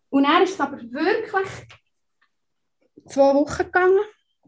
[0.08, 1.68] Und dann ist es aber wirklich
[3.08, 4.00] zwei Wochen gegangen.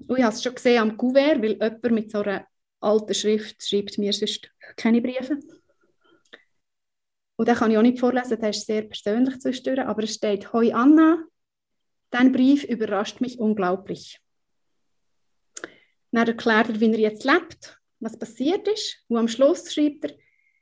[0.08, 2.46] Und ich habe es schon gesehen am Kuvert, weil jemand mit so einer
[2.80, 5.38] alten Schrift schreibt mir sonst keine Briefe.
[7.40, 10.52] Und den kann ich auch nicht vorlesen, der ist sehr persönlich zwischendurch, aber es steht,
[10.52, 11.24] Hoi Anna,
[12.10, 14.20] dein Brief überrascht mich unglaublich.
[16.12, 19.02] Dann erklärt er, wie er jetzt lebt was passiert ist.
[19.08, 20.10] Und am Schluss schrieb er,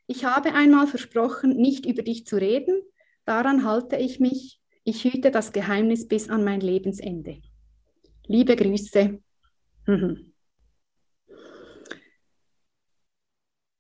[0.07, 2.81] ich habe einmal versprochen, nicht über dich zu reden,
[3.24, 7.43] daran halte ich mich, ich hüte das Geheimnis bis an mein Lebensende.
[8.29, 9.20] Liebe Grüße.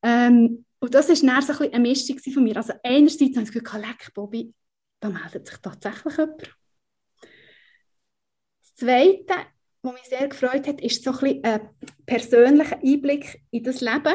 [0.00, 2.56] Ähm, und das war dann so ein eine Mischung von mir.
[2.56, 4.54] Also einerseits habe ich das Gefühl, leck, Bobby,
[5.00, 6.56] da meldet sich tatsächlich jemand.
[8.60, 9.34] Das Zweite,
[9.82, 11.68] was mich sehr gefreut hat, ist so ein, ein
[12.06, 14.14] persönlicher Einblick in das Leben,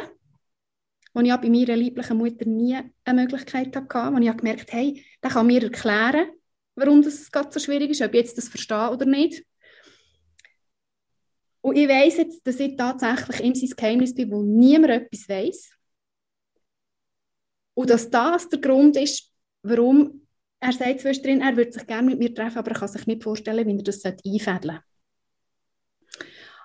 [1.14, 5.05] wo ich bei meiner lieblichen Mutter nie eine Möglichkeit hatte, wo ich gemerkt habe, hey,
[5.22, 6.32] der kann mir erklären,
[6.76, 9.45] warum das gerade so schwierig ist, ob ich jetzt das verstehe oder nicht.
[11.61, 15.72] Und ich weiß jetzt, dass ich tatsächlich in sein Geheimnis bin, wo niemand etwas weiß.
[17.74, 19.32] Und dass das der Grund ist,
[19.63, 20.28] warum
[20.59, 23.24] er sagt zwischendrin, er würde sich gerne mit mir treffen, aber er kann sich nicht
[23.24, 24.84] vorstellen, wie er das einfädeln sollte.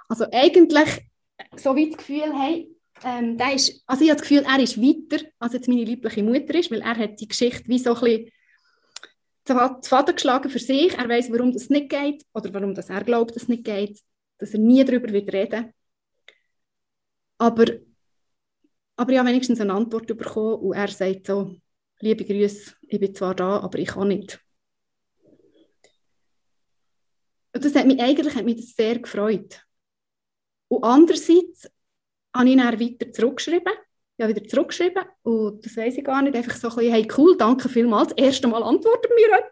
[0.08, 1.08] Also eigentlich
[1.56, 2.68] so wie das Gefühl, hey,
[3.04, 6.22] ähm, der ist, also ich habe das Gefühl, er ist weiter, als jetzt meine liebliche
[6.22, 8.32] Mutter ist, weil er hat die Geschichte wie so ein bisschen
[9.44, 10.94] zu Vater geschlagen für sich.
[10.94, 14.00] Er weiß, warum das nicht geht oder warum das er glaubt, dass es nicht geht,
[14.38, 15.72] dass er nie darüber wird reden.
[17.38, 17.66] Aber,
[18.98, 21.54] aber ich habe wenigstens eine Antwort bekommen und er sagt so,
[22.00, 24.40] liebe Grüße, ich bin zwar da, aber ich kann nicht.
[27.54, 29.64] Und das hat mich eigentlich hat mich das sehr gefreut.
[30.66, 31.70] Und andererseits
[32.36, 33.72] habe ich dann weiter zurückgeschrieben.
[34.16, 36.34] Ich habe wieder zurückgeschrieben und das weiß ich gar nicht.
[36.34, 38.08] Einfach so ein bisschen, hey cool, danke vielmals.
[38.08, 39.44] Das erste Mal antwortet mir jemand.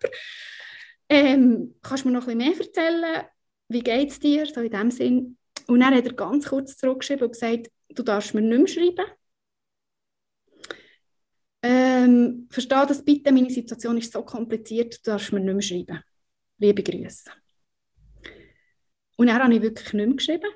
[1.09, 3.27] ähm, kannst du mir noch ein bisschen mehr erzählen?
[3.69, 4.45] Wie geht es dir?
[4.47, 5.39] So in dem Sinn.
[5.69, 9.07] Und dann hat er ganz kurz zurückgeschrieben und gesagt, du darfst mir nicht mehr schreiben.
[11.63, 16.03] Ähm, verstehe das bitte, meine Situation ist so kompliziert, du darfst mir nicht mehr schreiben.
[16.59, 17.31] Liebe Grüße.
[19.17, 20.51] Und dann habe ich wirklich nicht mehr geschrieben.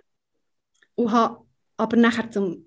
[0.94, 1.44] Und habe
[1.76, 2.66] aber nachher zum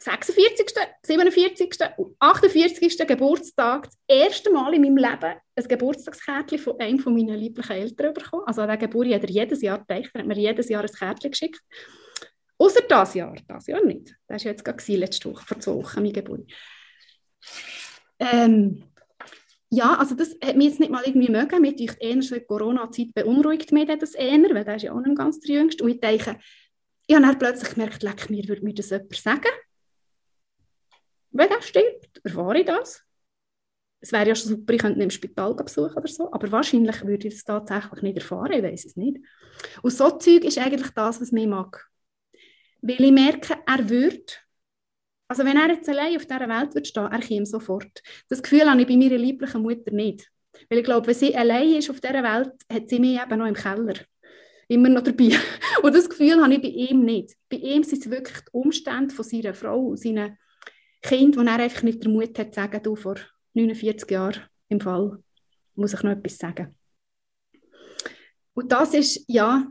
[0.00, 1.76] 46., 47.
[1.96, 2.98] und 48.
[3.06, 8.14] Geburtstag das erste Mal in meinem Leben ein Geburtstagskärtchen von einem von meinen lieblichen Eltern
[8.14, 8.44] bekommen.
[8.46, 10.92] Also an der Geburt hat er jedes Jahr gedacht, er hat mir jedes Jahr ein
[10.92, 11.60] Kärtchen geschickt.
[12.58, 14.14] Außer das Jahr, das Jahr nicht.
[14.28, 16.48] Das war jetzt gerade letzte Woche, vor zwei Wochen, meine Geburt.
[18.18, 18.84] Ähm,
[19.70, 21.60] ja, also das hat mich jetzt nicht mal irgendwie mögen.
[21.60, 25.16] Mir durch eher schon Corona-Zeit beunruhigt mich das eher, weil der ist ja auch nicht
[25.16, 25.84] ganz der Jüngste.
[25.84, 26.38] Und ich denke,
[27.06, 29.52] ich habe dann plötzlich gemerkt, leck, mir würde mir das jemand sagen.
[31.30, 33.02] Wenn er stirbt, erfahre ich das.
[34.00, 37.04] Es wäre ja schon super, ich könnte ihn im Spital besuchen oder so, aber wahrscheinlich
[37.04, 39.18] würde ich das tatsächlich nicht erfahren, ich weiß es nicht.
[39.82, 41.88] Und so Zeug ist eigentlich das, was mich mag.
[42.80, 44.32] Weil ich merke, er würde,
[45.28, 48.02] also wenn er jetzt allein auf dieser Welt würde stehen, er käme sofort.
[48.28, 50.30] Das Gefühl habe ich bei meiner lieblichen Mutter nicht.
[50.68, 53.46] Weil ich glaube, wenn sie allein ist auf dieser Welt, hat sie mich eben noch
[53.46, 53.94] im Keller.
[54.68, 55.30] Immer noch dabei.
[55.82, 57.36] Und das Gefühl habe ich bei ihm nicht.
[57.48, 60.36] Bei ihm sind es wirklich die Umstände von seiner Frau und seinen
[61.02, 63.16] Kind, wo er einfach nicht den Mut hat, zu sagen, du, vor
[63.54, 65.22] 49 Jahren im Fall
[65.74, 66.74] muss ich noch etwas sagen.
[68.54, 69.68] Und das ist, ja,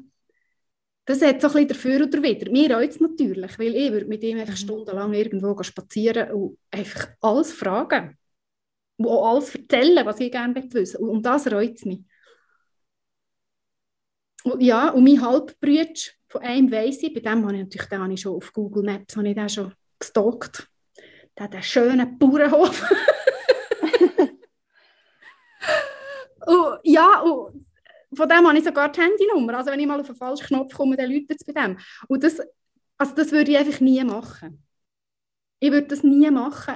[1.08, 2.51] das hat so ein bisschen dafür oder wieder.
[2.51, 4.58] Mir reut es natürlich, weil ich würde mit ihm einfach mhm.
[4.58, 8.18] stundenlang irgendwo spazieren und einfach alles fragen.
[8.97, 12.01] Und auch alles erzählen, was ich gerne wissen Und, und das reut es mich.
[14.43, 15.93] Und, ja, und mein Halbbruder
[16.28, 18.84] von einem weiss ich, bei dem habe ich natürlich den habe ich schon auf Google
[18.84, 20.68] Maps habe ich den schon gestalkt.
[21.38, 22.82] Der hat einen schönen Bauernhof.
[26.47, 27.66] und, ja, und
[28.14, 29.58] von dem habe ich sogar die Handynummer.
[29.58, 31.78] Also wenn ich mal auf einen falschen Knopf komme, dann läutet es bei dem.
[32.08, 32.39] Und das,
[32.97, 34.64] also das würde ich einfach nie machen.
[35.60, 36.76] Ich würde das nie machen.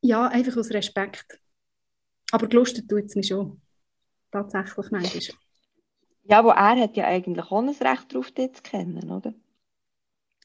[0.00, 1.40] Ja, einfach aus Respekt.
[2.30, 3.60] Aber gelustet tut es mich schon.
[4.30, 5.22] Tatsächlich, manchmal.
[6.24, 9.32] Ja, aber er hat ja eigentlich auch ein Recht darauf, dich zu kennen, oder?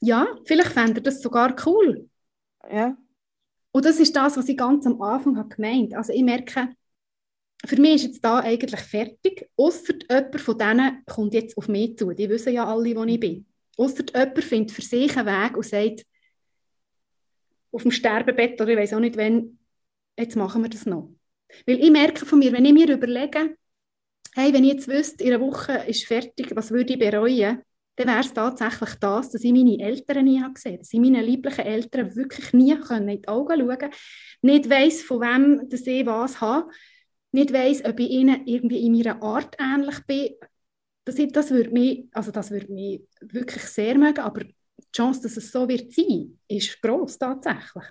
[0.00, 2.08] Ja, vielleicht fände er das sogar cool.
[2.70, 2.96] Ja.
[3.72, 5.94] Und das ist das, was ich ganz am Anfang habe gemeint.
[5.94, 6.74] Also ich merke,
[7.66, 11.96] für mich ist jetzt da eigentlich fertig, außer jemand von denen kommt jetzt auf mich
[11.96, 12.12] zu.
[12.12, 13.46] Die wissen ja alle, wo ich bin.
[13.76, 16.04] Außer jemand findet für sich einen Weg und sagt,
[17.72, 19.58] auf dem Sterbebett oder ich weiß auch nicht wann,
[20.18, 21.10] jetzt machen wir das noch.
[21.66, 23.56] Weil ich merke von mir, wenn ich mir überlege,
[24.34, 27.62] hey, wenn ich jetzt wüsste, in einer Woche ist fertig, was würde ich bereuen,
[27.96, 31.24] dann wäre es tatsächlich das, dass ich meine Eltern nie gesehen habe, dass ich meinen
[31.24, 33.90] lieblichen Eltern wirklich nie in die Augen schauen konnte,
[34.42, 36.68] nicht weiss, von wem dass ich was habe,
[37.34, 40.34] nicht weiss, ob ich ihnen irgendwie in meiner Art ähnlich bin.
[41.04, 44.52] Das, das würde mich, also das mich wirklich sehr mögen, aber die
[44.94, 47.84] Chance, dass es so wird sein, ist gross tatsächlich.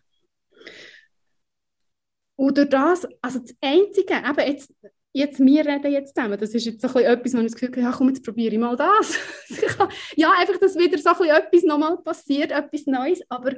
[2.36, 4.74] Und durch das, also das Einzige, eben jetzt,
[5.12, 7.70] jetzt, wir reden jetzt zusammen, das ist jetzt so ein etwas, wo ich das Gefühl
[7.70, 9.20] habe, ja komm, jetzt probiere ich mal das.
[10.16, 13.52] ja, einfach, dass wieder so ein etwas nochmal passiert, etwas Neues, aber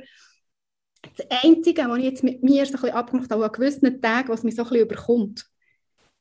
[1.16, 4.30] das Einzige, was ich jetzt mit mir so ein bisschen abgemacht habe, an gewissen Tagen,
[4.30, 5.46] was mich so ein bisschen überkommt,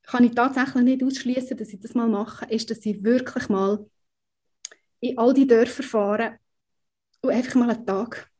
[0.06, 3.86] kann ich tatsächlich nicht ausschließen, dass ich das mal mache, ist, dass ich wirklich mal
[5.00, 6.38] in all die Dörfer fahre
[7.22, 8.30] und einfach mal einen Tag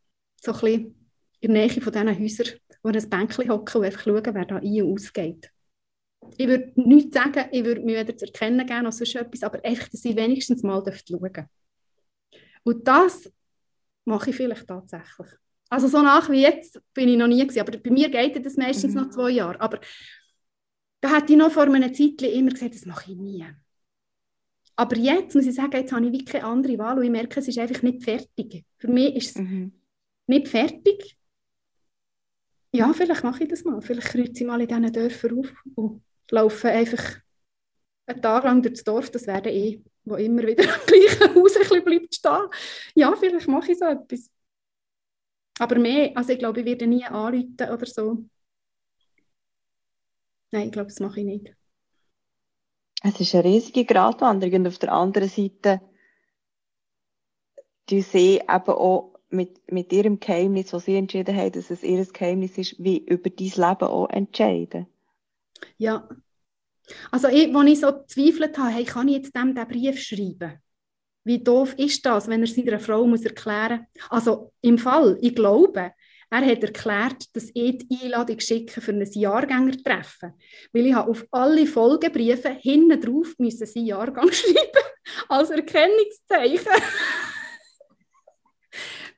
[0.41, 1.09] so ein bisschen
[1.41, 4.57] in der Nähe von diesen Häusern, wo ein Bänkchen hocken und einfach schauen, wer da
[4.57, 5.51] ein- und ausgeht.
[6.39, 9.63] Ich würde nichts sagen, ich würde mich weder zu erkennen geben noch sonst etwas, aber
[9.65, 11.47] einfach, dass ich wenigstens mal schauen darf.
[12.63, 13.31] Und das
[14.07, 15.29] mache ich vielleicht tatsächlich.
[15.69, 18.57] Also so nach wie jetzt bin ich noch nie gewesen, aber bei mir geht das
[18.57, 19.03] meistens mhm.
[19.03, 19.61] noch zwei Jahre.
[19.61, 19.81] Aber
[21.05, 23.45] da hätte ich noch vor einer Zeit immer gesagt, das mache ich nie.
[24.75, 27.41] Aber jetzt muss ich sagen, jetzt habe ich wirklich keine andere Wahl und ich merke,
[27.41, 28.65] es ist einfach nicht fertig.
[28.79, 29.73] Für mich ist es mhm.
[30.27, 31.19] nicht fertig.
[32.73, 33.83] Ja, vielleicht mache ich das mal.
[33.83, 37.21] Vielleicht kreuze ich mal in diesen Dörfern auf und laufe einfach
[38.07, 39.11] einen Tag lang durch das Dorf.
[39.11, 42.49] Das wäre eh, wo immer wieder am gleichen Haus ein bisschen bleibt stehen.
[42.95, 44.31] Ja, vielleicht mache ich so etwas.
[45.59, 48.25] Aber mehr, also ich glaube, ich werde nie anrufen oder so.
[50.55, 51.53] Nein, ich glaube, das mache ich nicht.
[53.03, 55.81] Es ist eine riesige Gratwanderung und auf der anderen Seite
[57.87, 62.07] du sie eben auch mit, mit ihrem Geheimnis, was sie entschieden haben, dass es ihr
[62.07, 64.87] Geheimnis ist, wie über dein Leben auch entscheiden.
[65.77, 66.09] Ja.
[67.11, 70.63] Also, ich, als ich so gezweifelt habe, hey, kann ich jetzt dem den Brief schreiben?
[71.25, 74.09] Wie doof ist das, wenn er seiner Frau muss erklären muss?
[74.09, 75.95] Also, im Fall, ich glaube,
[76.35, 80.33] Er hat erklärt, dass ich die Einladung schicke für ein Jahrgängertreffen.
[80.73, 84.85] Weil ich auf alle Folgebriefe hinten drauf müssen seinen Jahrgang schreiben
[85.29, 86.73] als Erkennungszeichen.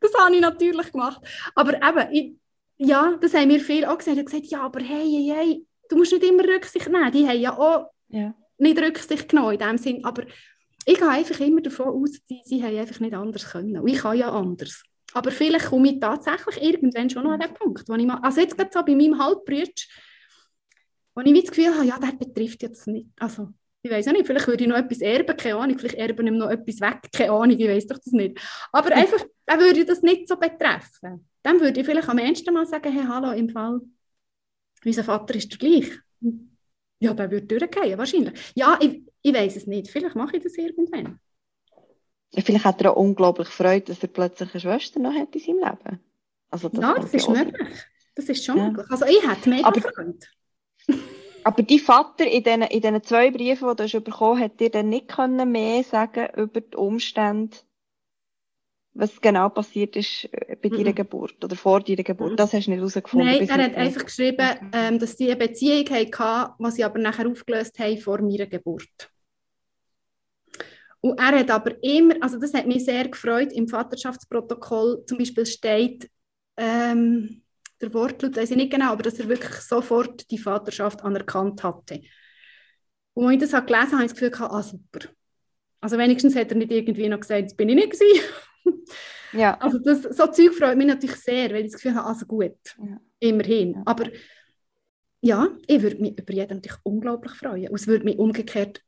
[0.01, 1.23] das habe ich natürlich gemacht.
[1.55, 2.35] Aber eben, ich,
[2.77, 4.19] ja, das haben mir viele auch gesagt.
[4.19, 7.13] Ich gesagt, ja, aber hey, hey, hey, du musst nicht immer Rücksicht nehmen.
[7.13, 8.35] Die haben ja auch ja.
[8.59, 10.05] nicht Rücksicht genommen in dem Sinn.
[10.05, 10.25] Aber
[10.85, 13.79] ich gehe einfach immer davon aus, die, sie haben einfach nicht anders können.
[13.79, 14.83] Und ich kann ja anders.
[15.17, 18.43] Aber vielleicht komme ich tatsächlich irgendwann schon noch an den Punkt, wo ich mal, also
[18.43, 19.73] jetzt gerade so bei meinem Halbbrüder,
[21.15, 23.49] wo ich das Gefühl habe, ja, der betrifft jetzt nicht, also
[23.81, 26.37] ich weiß auch nicht, vielleicht würde ich noch etwas erben, keine Ahnung, vielleicht erben ihm
[26.37, 28.39] noch etwas weg, keine Ahnung, ich weiß doch das nicht.
[28.73, 31.27] Aber einfach, dann würde das nicht so betreffen.
[31.43, 33.81] Dann würde ich vielleicht am ersten Mal sagen, hey, hallo, im Fall,
[34.85, 35.99] unser Vater ist der gleich.
[37.01, 38.53] Ja, der würde durchgehen, wahrscheinlich.
[38.55, 41.21] Ja, ich, ich weiß es nicht, vielleicht mache ich das irgendwann.
[42.43, 45.59] Vielleicht hat er auch unglaublich Freude, dass er plötzlich eine Schwester noch hat in seinem
[45.59, 46.01] Leben.
[46.51, 47.69] Also das ja, das ist möglich.
[48.15, 48.69] Das ist schon ja.
[48.69, 48.87] möglich.
[48.91, 50.19] Also ich hätte mega aber, Freude.
[51.45, 54.61] aber dein Vater in diesen, in diesen zwei Briefen, die du hast bekommen hast, hat
[54.61, 57.57] dir dann nicht können mehr sagen über die Umstände,
[58.95, 62.39] was genau passiert ist äh, bei deiner mm Geburt oder vor deiner Geburt.
[62.39, 63.29] Das hast du nicht herausgefunden.
[63.29, 67.29] Nein, er hat einfach geschrieben, ähm, dass sie eine Beziehung hatten, die sie aber nachher
[67.29, 69.11] aufgelöst haben vor meiner Geburt.
[71.07, 75.47] Und er hat aber immer, also das hat mich sehr gefreut, im Vaterschaftsprotokoll zum Beispiel
[75.47, 76.11] steht,
[76.57, 77.43] ähm,
[77.81, 82.01] der Wortlaut weiß ich nicht genau, aber dass er wirklich sofort die Vaterschaft anerkannt hatte.
[83.15, 85.09] Und als ich das habe gelesen habe, habe ich das Gefühl gehabt, ah super.
[85.81, 88.21] Also wenigstens hat er nicht irgendwie noch gesagt, das bin ich nicht gewesen.
[89.33, 89.57] ja.
[89.59, 92.57] Also das, so Zeug freut mich natürlich sehr, weil ich das Gefühl habe, also gut,
[92.79, 92.99] ja.
[93.21, 93.75] immerhin.
[93.75, 93.83] Ja.
[93.85, 94.07] Aber
[95.21, 97.69] ja, ich würde mich über jeden natürlich unglaublich freuen.
[97.69, 98.83] Und es würde mich umgekehrt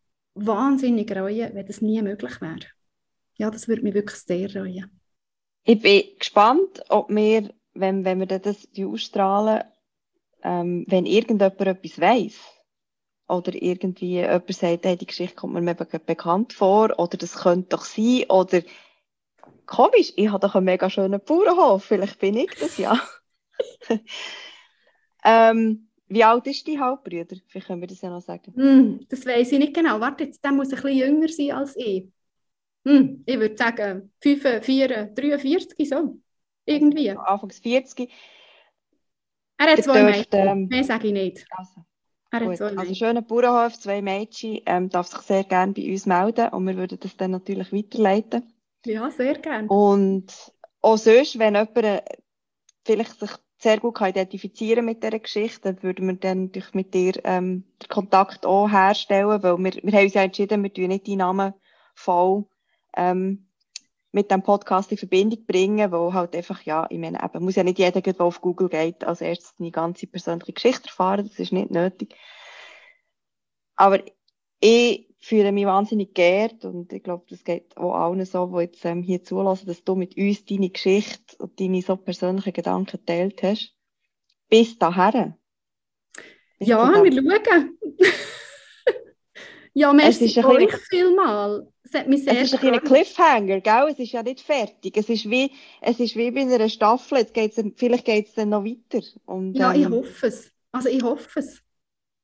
[0.46, 2.60] wahnsinnig reuen, wenn das nie möglich wäre.
[3.36, 4.90] Ja, das würde mich wirklich sehr reuen.
[5.64, 9.64] Ich bin gespannt, ob wir, wenn, wenn wir das ausstrahlen,
[10.42, 12.38] ähm, wenn irgendjemand etwas weiss,
[13.28, 17.84] oder irgendwie jemand sagt, hey, die Geschichte kommt mir bekannt vor, oder das könnte doch
[17.84, 18.62] sein, oder
[19.66, 22.98] komisch, ich habe doch einen mega schönen Bauernhof, vielleicht bin ich das ja.
[25.24, 27.36] ähm, wie alt ist die Halbbruder?
[27.46, 28.52] Vielleicht können wir das ja noch sagen.
[28.54, 30.00] Mm, das weiß ich nicht genau.
[30.00, 32.06] Warte, jetzt, der muss ein bisschen jünger sein als ich.
[32.84, 36.18] Mm, ich würde sagen 5, 4, 43, so.
[36.64, 37.10] Irgendwie.
[37.10, 38.10] Anfangs 40.
[39.58, 40.48] Er hat zwei dürft, Mädchen.
[40.48, 41.46] Ähm, Mehr sage ich nicht.
[41.50, 41.84] Also,
[42.30, 46.06] er hat zwei also schöner Bauernhof, zwei Mädchen, ähm, darf sich sehr gerne bei uns
[46.06, 48.52] melden und wir würden das dann natürlich weiterleiten.
[48.84, 49.68] Ja, sehr gerne.
[49.68, 52.02] Und auch sonst, wenn jemand äh,
[52.84, 57.14] vielleicht sich sehr gut kann identifizieren mit dieser Geschichte, würden wir dann natürlich mit dir
[57.24, 61.06] ähm, den Kontakt auch herstellen, weil wir, wir haben uns ja entschieden, wir tun nicht
[61.06, 61.54] die Namen
[61.94, 62.46] voll
[62.96, 63.48] ähm,
[64.12, 67.64] mit dem Podcast in Verbindung bringen, wo halt einfach, ja, ich meine, eben, muss ja
[67.64, 71.52] nicht jeder, der auf Google geht, als erstes eine ganze persönliche Geschichte erfahren, das ist
[71.52, 72.14] nicht nötig.
[73.76, 74.00] Aber
[74.60, 78.84] ich fühle mich wahnsinnig geehrt und ich glaube, das geht auch allen so, die jetzt
[78.84, 83.42] ähm, hier zulassen, dass du mit uns deine Geschichte und deine so persönlichen Gedanken geteilt
[83.42, 83.74] hast.
[84.48, 85.34] Bis dahin.
[86.58, 87.78] Bis ja, wir schauen.
[89.74, 91.68] ja, merci euch vielmal.
[91.82, 93.88] Es hat mich sehr Es ist ein Cliffhanger, gell?
[93.90, 94.96] Es ist ja nicht fertig.
[94.96, 97.18] Es ist wie, es ist wie bei einer Staffel.
[97.18, 99.04] Jetzt geht's, vielleicht geht es dann noch weiter.
[99.26, 100.52] Und, ja, ähm, ich hoffe es.
[100.70, 101.62] Also ich hoffe es.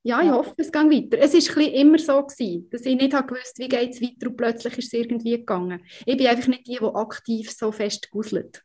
[0.07, 1.19] Ja, ich hoffe, es geht weiter.
[1.19, 4.77] Es war immer so, gewesen, dass ich nicht gewusst wie geht es weiter und plötzlich
[4.77, 5.83] ist es irgendwie gegangen.
[6.05, 8.63] Ich bin einfach nicht die, die aktiv so fest guselt.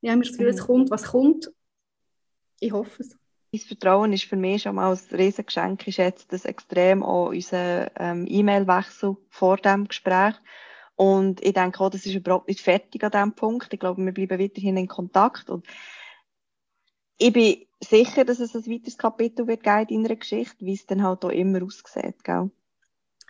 [0.00, 0.66] Ich habe mir das Gefühl, es mhm.
[0.66, 1.50] kommt, was kommt.
[2.60, 3.16] Ich hoffe es.
[3.50, 5.88] Dein Vertrauen ist für mich schon mal ein riesiges Geschenk.
[5.88, 10.34] Ich schätze das extrem auch unseren ähm, E-Mail-Wechsel vor dem Gespräch.
[10.94, 13.72] Und ich denke auch, das ist überhaupt nicht fertig an diesem Punkt.
[13.72, 15.50] Ich glaube, wir bleiben weiterhin in Kontakt.
[15.50, 15.66] Und
[17.16, 20.86] ich bin sicher, dass es ein weiteres Kapitel wird geben in deiner Geschichte, wie es
[20.86, 22.50] dann halt auch immer aussieht, gell?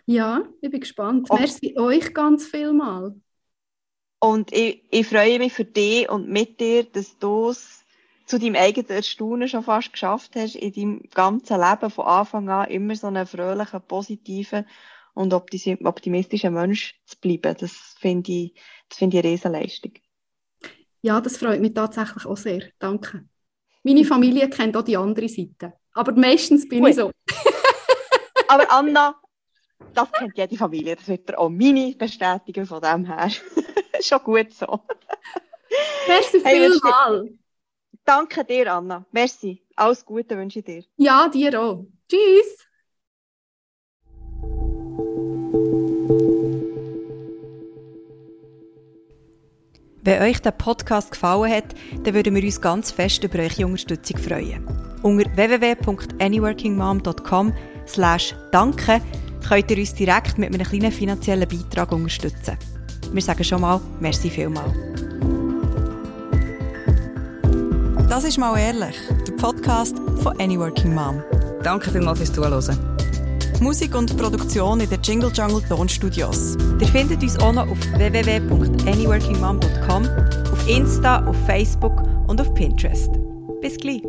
[0.05, 1.27] Ja, ich bin gespannt.
[1.29, 1.35] Oh.
[1.37, 3.15] Merci euch ganz viel mal.
[4.19, 7.85] Und ich, ich freue mich für dich und mit dir, dass du es
[8.25, 12.69] zu deinem eigenen Erstaunen schon fast geschafft hast, in deinem ganzen Leben von Anfang an
[12.69, 14.65] immer so einen fröhlichen, positiven
[15.13, 17.55] und optimistischen Mensch zu bleiben.
[17.59, 18.53] Das finde ich,
[18.89, 19.93] das finde ich eine Riesenleistung.
[21.01, 22.63] Ja, das freut mich tatsächlich auch sehr.
[22.79, 23.28] Danke.
[23.83, 25.73] Meine Familie kennt auch die andere Seite.
[25.93, 26.89] Aber meistens bin Ui.
[26.89, 27.11] ich so.
[28.47, 29.15] Aber Anna,
[29.93, 30.95] das kennt jede Familie.
[30.95, 33.29] Das wird auch meine bestätigen von dem her.
[34.01, 34.79] Schon gut so.
[36.07, 36.69] Merci hey.
[38.05, 39.05] Danke dir, Anna.
[39.11, 39.63] Merci.
[39.75, 40.83] Alles Gute wünsche ich dir.
[40.97, 41.85] Ja, dir auch.
[42.09, 42.68] Tschüss.
[50.09, 54.17] Wenn euch der Podcast gefallen hat, dann würden wir uns ganz fest über eure Unterstützung
[54.17, 54.65] freuen.
[55.03, 57.53] Unter www.anyworkingmom.com
[57.87, 59.01] slash danke
[59.47, 62.57] könnt ihr uns direkt mit einem kleinen finanziellen Beitrag unterstützen.
[63.11, 64.73] Wir sagen schon mal, merci vielmal.
[68.09, 68.95] Das ist mal ehrlich,
[69.27, 71.21] der Podcast von Anyworking Mom.
[71.61, 72.79] Danke vielmals fürs Zuhören.
[73.61, 76.55] Musik und Produktion in den Jingle Jungle Tonstudios.
[76.79, 80.07] Ihr findet uns auch noch auf www.anyworkingmom.com,
[80.51, 83.11] auf Insta, auf Facebook und auf Pinterest.
[83.61, 84.01] Bis gleich.